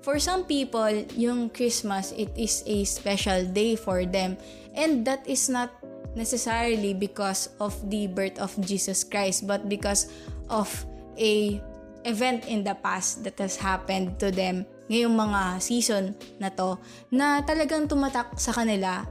[0.00, 4.40] For some people, yung Christmas, it is a special day for them.
[4.72, 5.68] And that is not
[6.16, 10.08] necessarily because of the birth of Jesus Christ, but because
[10.52, 10.68] of
[11.16, 11.62] a
[12.04, 16.74] event in the past that has happened to them ngayong mga season na to
[17.14, 19.06] na talagang tumatak sa kanila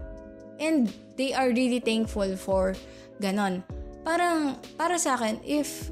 [0.60, 2.76] and they are really thankful for
[3.24, 3.64] ganon.
[4.04, 5.88] Parang para sa akin, if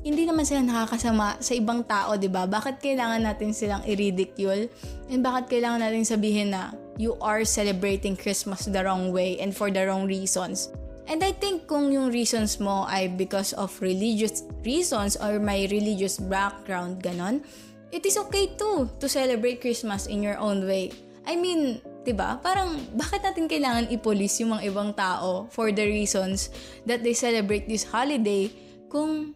[0.00, 2.48] hindi naman sila nakakasama sa ibang tao, 'di ba?
[2.48, 4.68] Bakit kailangan natin silang i-ridicule?
[5.12, 9.68] And bakit kailangan natin sabihin na you are celebrating Christmas the wrong way and for
[9.68, 10.72] the wrong reasons?
[11.08, 16.20] And I think kung yung reasons mo ay because of religious reasons or my religious
[16.20, 17.42] background, ganon,
[17.90, 20.92] it is okay too to celebrate Christmas in your own way.
[21.26, 22.38] I mean, 'di ba?
[22.40, 26.48] Parang bakit natin kailangan ipolis yung mga ibang tao for the reasons
[26.86, 28.48] that they celebrate this holiday
[28.88, 29.34] kung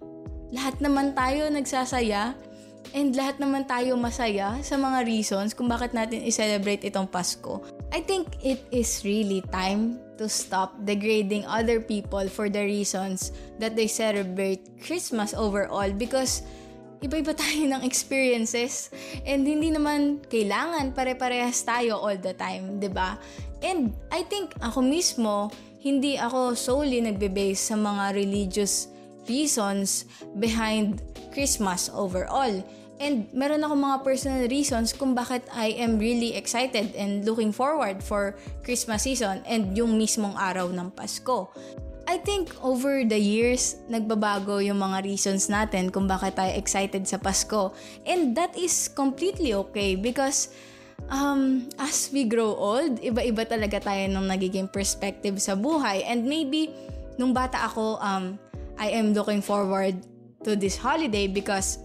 [0.54, 2.34] lahat naman tayo nagsasaya
[2.94, 7.64] and lahat naman tayo masaya sa mga reasons kung bakit natin i-celebrate itong Pasko.
[7.90, 13.74] I think it is really time to stop degrading other people for the reasons that
[13.74, 16.42] they celebrate Christmas overall because
[17.04, 18.88] iba-iba tayo ng experiences
[19.28, 23.20] and hindi naman kailangan pare-parehas tayo all the time, 'di ba?
[23.64, 25.52] And I think ako mismo
[25.84, 28.88] hindi ako solely nagbe-base sa mga religious
[29.28, 30.08] reasons
[30.40, 32.64] behind Christmas overall.
[33.02, 37.98] And meron ako mga personal reasons kung bakit I am really excited and looking forward
[37.98, 41.50] for Christmas season and yung mismong araw ng Pasko.
[42.04, 47.16] I think over the years, nagbabago yung mga reasons natin kung bakit tayo excited sa
[47.16, 47.72] Pasko.
[48.04, 50.52] And that is completely okay because
[51.08, 56.04] um, as we grow old, iba-iba talaga tayo ng nagiging perspective sa buhay.
[56.04, 56.70] And maybe,
[57.16, 58.36] nung bata ako, um,
[58.76, 59.96] I am looking forward
[60.44, 61.80] to this holiday because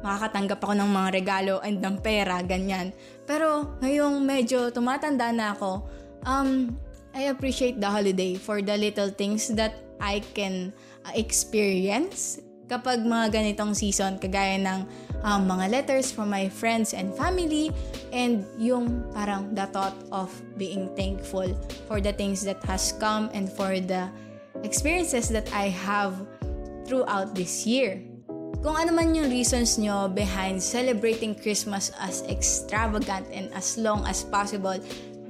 [0.00, 2.92] makakatanggap ako ng mga regalo and ng pera, ganyan.
[3.28, 5.84] Pero ngayong medyo tumatanda na ako,
[6.24, 6.72] um,
[7.12, 10.72] I appreciate the holiday for the little things that I can
[11.04, 12.40] uh, experience
[12.70, 14.86] kapag mga ganitong season kagaya ng
[15.26, 17.74] um, mga letters from my friends and family
[18.14, 21.50] and yung parang the thought of being thankful
[21.90, 24.06] for the things that has come and for the
[24.62, 26.14] experiences that I have
[26.86, 27.98] throughout this year.
[28.58, 34.26] Kung ano man yung reasons nyo behind celebrating Christmas as extravagant and as long as
[34.26, 34.76] possible,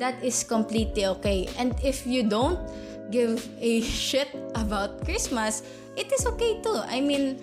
[0.00, 1.46] that is completely okay.
[1.60, 2.58] And if you don't
[3.12, 5.62] give a shit about Christmas,
[5.94, 6.80] it is okay too.
[6.88, 7.38] I mean,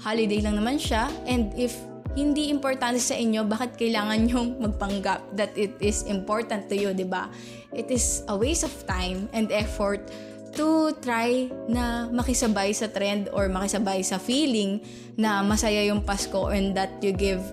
[0.00, 1.10] holiday lang naman siya.
[1.26, 1.74] And if
[2.16, 7.04] hindi importante sa inyo, bakit kailangan yung magpanggap that it is important to you, di
[7.04, 7.28] ba?
[7.76, 10.00] It is a waste of time and effort
[10.56, 14.80] to try na makisabay sa trend or makisabay sa feeling
[15.14, 17.44] na masaya yung Pasko and that you give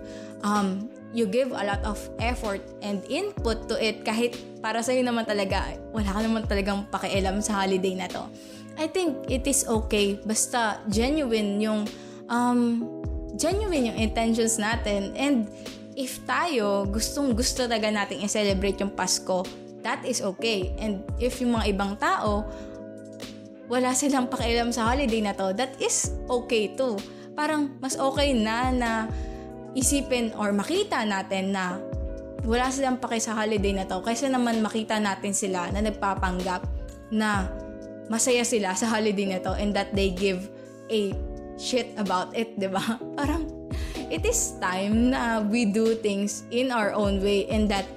[0.42, 4.34] um, you give a lot of effort and input to it kahit
[4.64, 8.26] para sa'yo naman talaga, wala ka naman talagang pakialam sa holiday na to.
[8.74, 11.86] I think it is okay basta genuine yung
[12.26, 12.82] um,
[13.38, 15.46] genuine yung intentions natin and
[15.94, 19.46] if tayo gustong gusto talaga nating i-celebrate yung Pasko,
[19.86, 20.74] that is okay.
[20.82, 22.50] And if yung mga ibang tao
[23.72, 27.00] wala silang pakialam sa holiday na to, that is okay too.
[27.34, 28.92] Parang mas okay na na
[29.74, 31.82] isipin or makita natin na
[32.44, 36.62] wala silang pake sa holiday na to kaysa naman makita natin sila na nagpapanggap
[37.10, 37.48] na
[38.12, 40.52] masaya sila sa holiday na to and that they give
[40.92, 41.16] a
[41.56, 42.82] shit about it, di ba?
[43.18, 43.48] Parang
[44.12, 47.88] it is time na we do things in our own way and that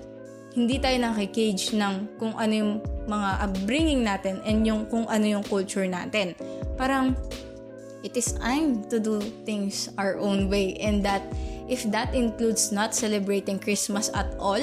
[0.57, 2.73] hindi tayo nakikage ng kung ano yung
[3.05, 6.33] mga upbringing natin and yung kung ano yung culture natin.
[6.81, 7.13] Parang
[8.01, 11.21] it is time to do things our own way and that
[11.67, 14.63] If that includes not celebrating Christmas at all,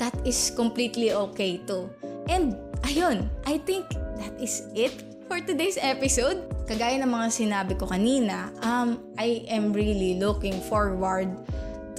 [0.00, 1.92] that is completely okay too.
[2.28, 2.56] And
[2.88, 4.96] ayun, I think that is it
[5.28, 6.48] for today's episode.
[6.64, 11.28] Kagaya ng mga sinabi ko kanina, um, I am really looking forward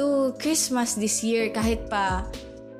[0.01, 2.25] to Christmas this year kahit pa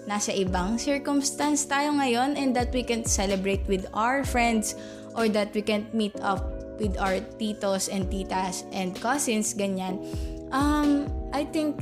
[0.10, 4.74] nasa ibang circumstance tayo ngayon and that we can celebrate with our friends
[5.14, 6.42] or that we can meet up
[6.82, 10.02] with our titos and titas and cousins, ganyan.
[10.50, 11.78] Um, I think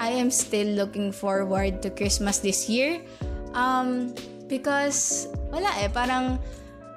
[0.00, 3.04] I am still looking forward to Christmas this year.
[3.52, 4.14] Um,
[4.48, 6.40] because, wala eh, parang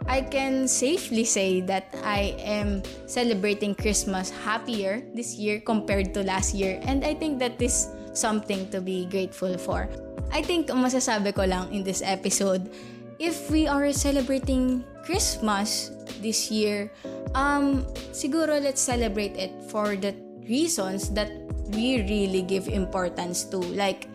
[0.08, 6.56] I can safely say that I am celebrating Christmas happier this year compared to last
[6.56, 6.80] year.
[6.88, 9.90] And I think that is something to be grateful for.
[10.30, 12.70] I think masasabi ko lang in this episode,
[13.18, 15.90] if we are celebrating Christmas
[16.22, 16.94] this year,
[17.34, 20.14] um, siguro let's celebrate it for the
[20.46, 21.34] reasons that
[21.74, 23.58] we really give importance to.
[23.58, 24.08] Like,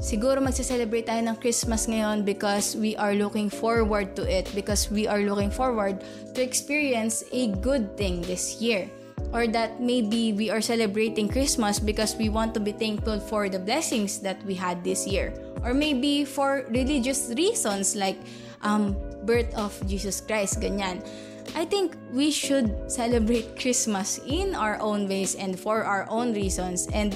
[0.00, 5.06] siguro magsa-celebrate tayo ng Christmas ngayon because we are looking forward to it, because we
[5.06, 6.00] are looking forward
[6.34, 8.88] to experience a good thing this year.
[9.32, 13.58] Or that maybe we are celebrating Christmas because we want to be thankful for the
[13.58, 15.32] blessings that we had this year.
[15.62, 18.18] Or maybe for religious reasons like
[18.62, 21.06] um, birth of Jesus Christ, ganyan.
[21.54, 26.86] I think we should celebrate Christmas in our own ways and for our own reasons
[26.92, 27.14] and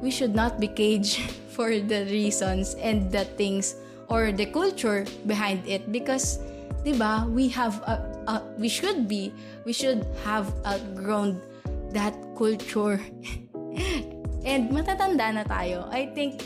[0.00, 1.18] we should not be caged
[1.54, 3.74] for the reasons and the things
[4.08, 6.38] or the culture behind it because
[6.82, 7.98] 'di ba we have a,
[8.30, 9.34] a, we should be
[9.66, 11.42] we should have outgrown
[11.92, 13.00] that culture
[14.48, 16.40] and matatanda na tayo I think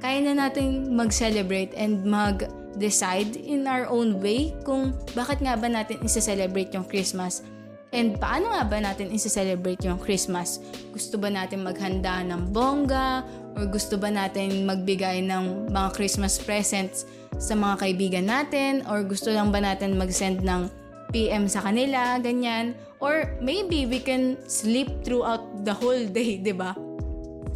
[0.00, 2.48] kaya na nating mag-celebrate and mag
[2.80, 7.44] decide in our own way kung bakit nga ba natin isa-celebrate yung Christmas.
[7.90, 10.62] And paano nga ba natin isa-celebrate yung Christmas?
[10.94, 13.26] Gusto ba natin maghanda ng bongga?
[13.58, 17.02] Or gusto ba natin magbigay ng mga Christmas presents
[17.42, 18.86] sa mga kaibigan natin?
[18.86, 20.70] Or gusto lang ba natin mag-send ng
[21.10, 22.74] PM sa kanila, ganyan?
[23.02, 26.74] Or maybe we can sleep throughout the whole day, di ba?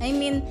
[0.03, 0.43] I mean,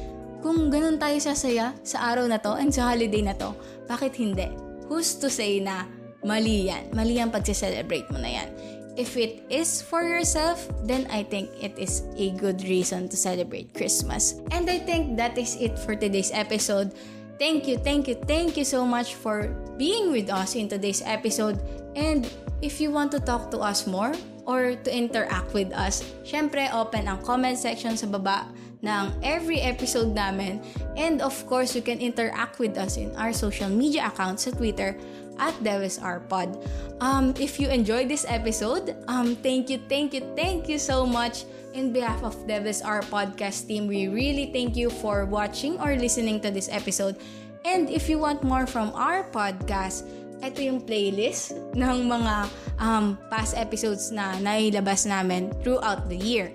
[0.43, 3.55] kung ganun tayo sasaya sa araw na to and sa holiday na to,
[3.87, 4.51] bakit hindi?
[4.91, 5.87] Who's to say na
[6.23, 6.91] mali yan?
[6.91, 8.49] Mali yan pag-celebrate mo na yan.
[8.93, 13.73] If it is for yourself, then I think it is a good reason to celebrate
[13.73, 14.37] Christmas.
[14.53, 16.93] And I think that is it for today's episode.
[17.41, 19.49] Thank you, thank you, thank you so much for
[19.81, 21.57] being with us in today's episode.
[21.97, 22.29] And
[22.63, 24.15] if you want to talk to us more
[24.47, 28.47] or to interact with us, syempre open ang comment section sa baba
[28.79, 30.63] ng every episode namin.
[30.95, 34.95] And of course, you can interact with us in our social media accounts sa Twitter
[35.39, 36.55] at DevisRPod.
[37.03, 41.43] Um, if you enjoyed this episode, um, thank you, thank you, thank you so much.
[41.73, 46.37] In behalf of Devis our podcast team, we really thank you for watching or listening
[46.45, 47.17] to this episode.
[47.65, 50.05] And if you want more from our podcast,
[50.43, 56.51] ito yung playlist ng mga um, past episodes na nailabas namin throughout the year.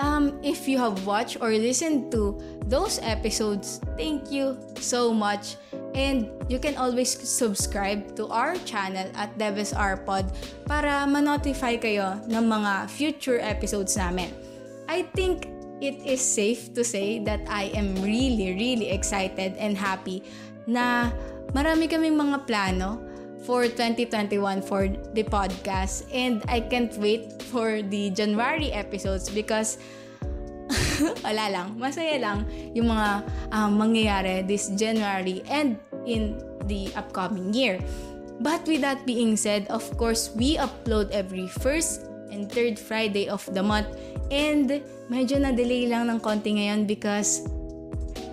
[0.00, 5.60] Um, if you have watched or listened to those episodes, thank you so much.
[5.92, 10.32] And you can always subscribe to our channel at Devis Pod
[10.64, 14.32] para ma-notify kayo ng mga future episodes namin.
[14.88, 15.52] I think
[15.84, 20.24] it is safe to say that I am really, really excited and happy
[20.64, 21.12] na
[21.52, 23.09] marami kaming mga plano
[23.42, 29.78] for 2021 for the podcast and I can't wait for the January episodes because
[31.24, 31.66] wala lang.
[31.80, 36.38] Masaya lang yung mga um, mangyayari this January and in
[36.68, 37.80] the upcoming year.
[38.40, 43.44] But with that being said, of course, we upload every first and third Friday of
[43.52, 43.92] the month.
[44.32, 44.80] And
[45.12, 47.44] medyo na-delay lang ng konti ngayon because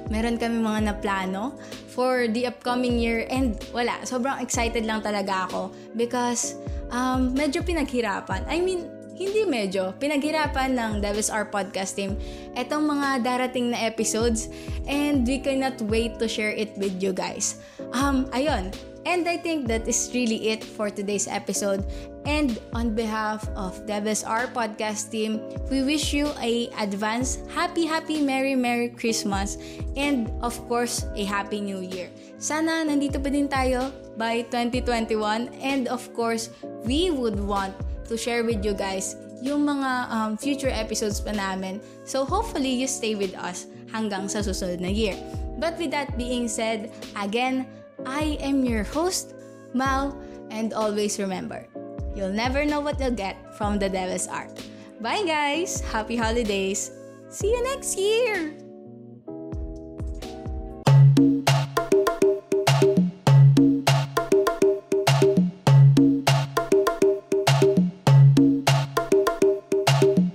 [0.08, 1.56] meron kami mga naplano
[1.92, 6.56] for the upcoming year and wala, sobrang excited lang talaga ako because
[6.92, 8.44] um, medyo pinaghirapan.
[8.48, 8.88] I mean,
[9.18, 12.14] hindi medyo, pinaghirapan ng Davis R podcast team
[12.54, 14.48] etong mga darating na episodes
[14.86, 17.58] and we cannot wait to share it with you guys.
[17.98, 18.70] Um, ayun.
[19.08, 21.88] And I think that is really it for today's episode.
[22.28, 25.40] And on behalf of Davis R podcast team,
[25.72, 29.56] we wish you a advance happy, happy, merry, merry Christmas
[29.96, 32.12] and of course, a happy new year.
[32.36, 36.52] Sana nandito pa din tayo by 2021 and of course,
[36.84, 37.72] we would want
[38.12, 41.80] to share with you guys yung mga um, future episodes pa namin.
[42.04, 45.16] So hopefully you stay with us hanggang sa susunod na year.
[45.58, 47.66] But with that being said, again,
[48.08, 49.36] I am your host,
[49.76, 50.16] Mal,
[50.50, 51.68] and always remember,
[52.16, 54.56] you'll never know what you'll get from the Devil's Art.
[55.02, 55.82] Bye guys!
[55.82, 56.90] Happy holidays!
[57.30, 58.67] See you next year!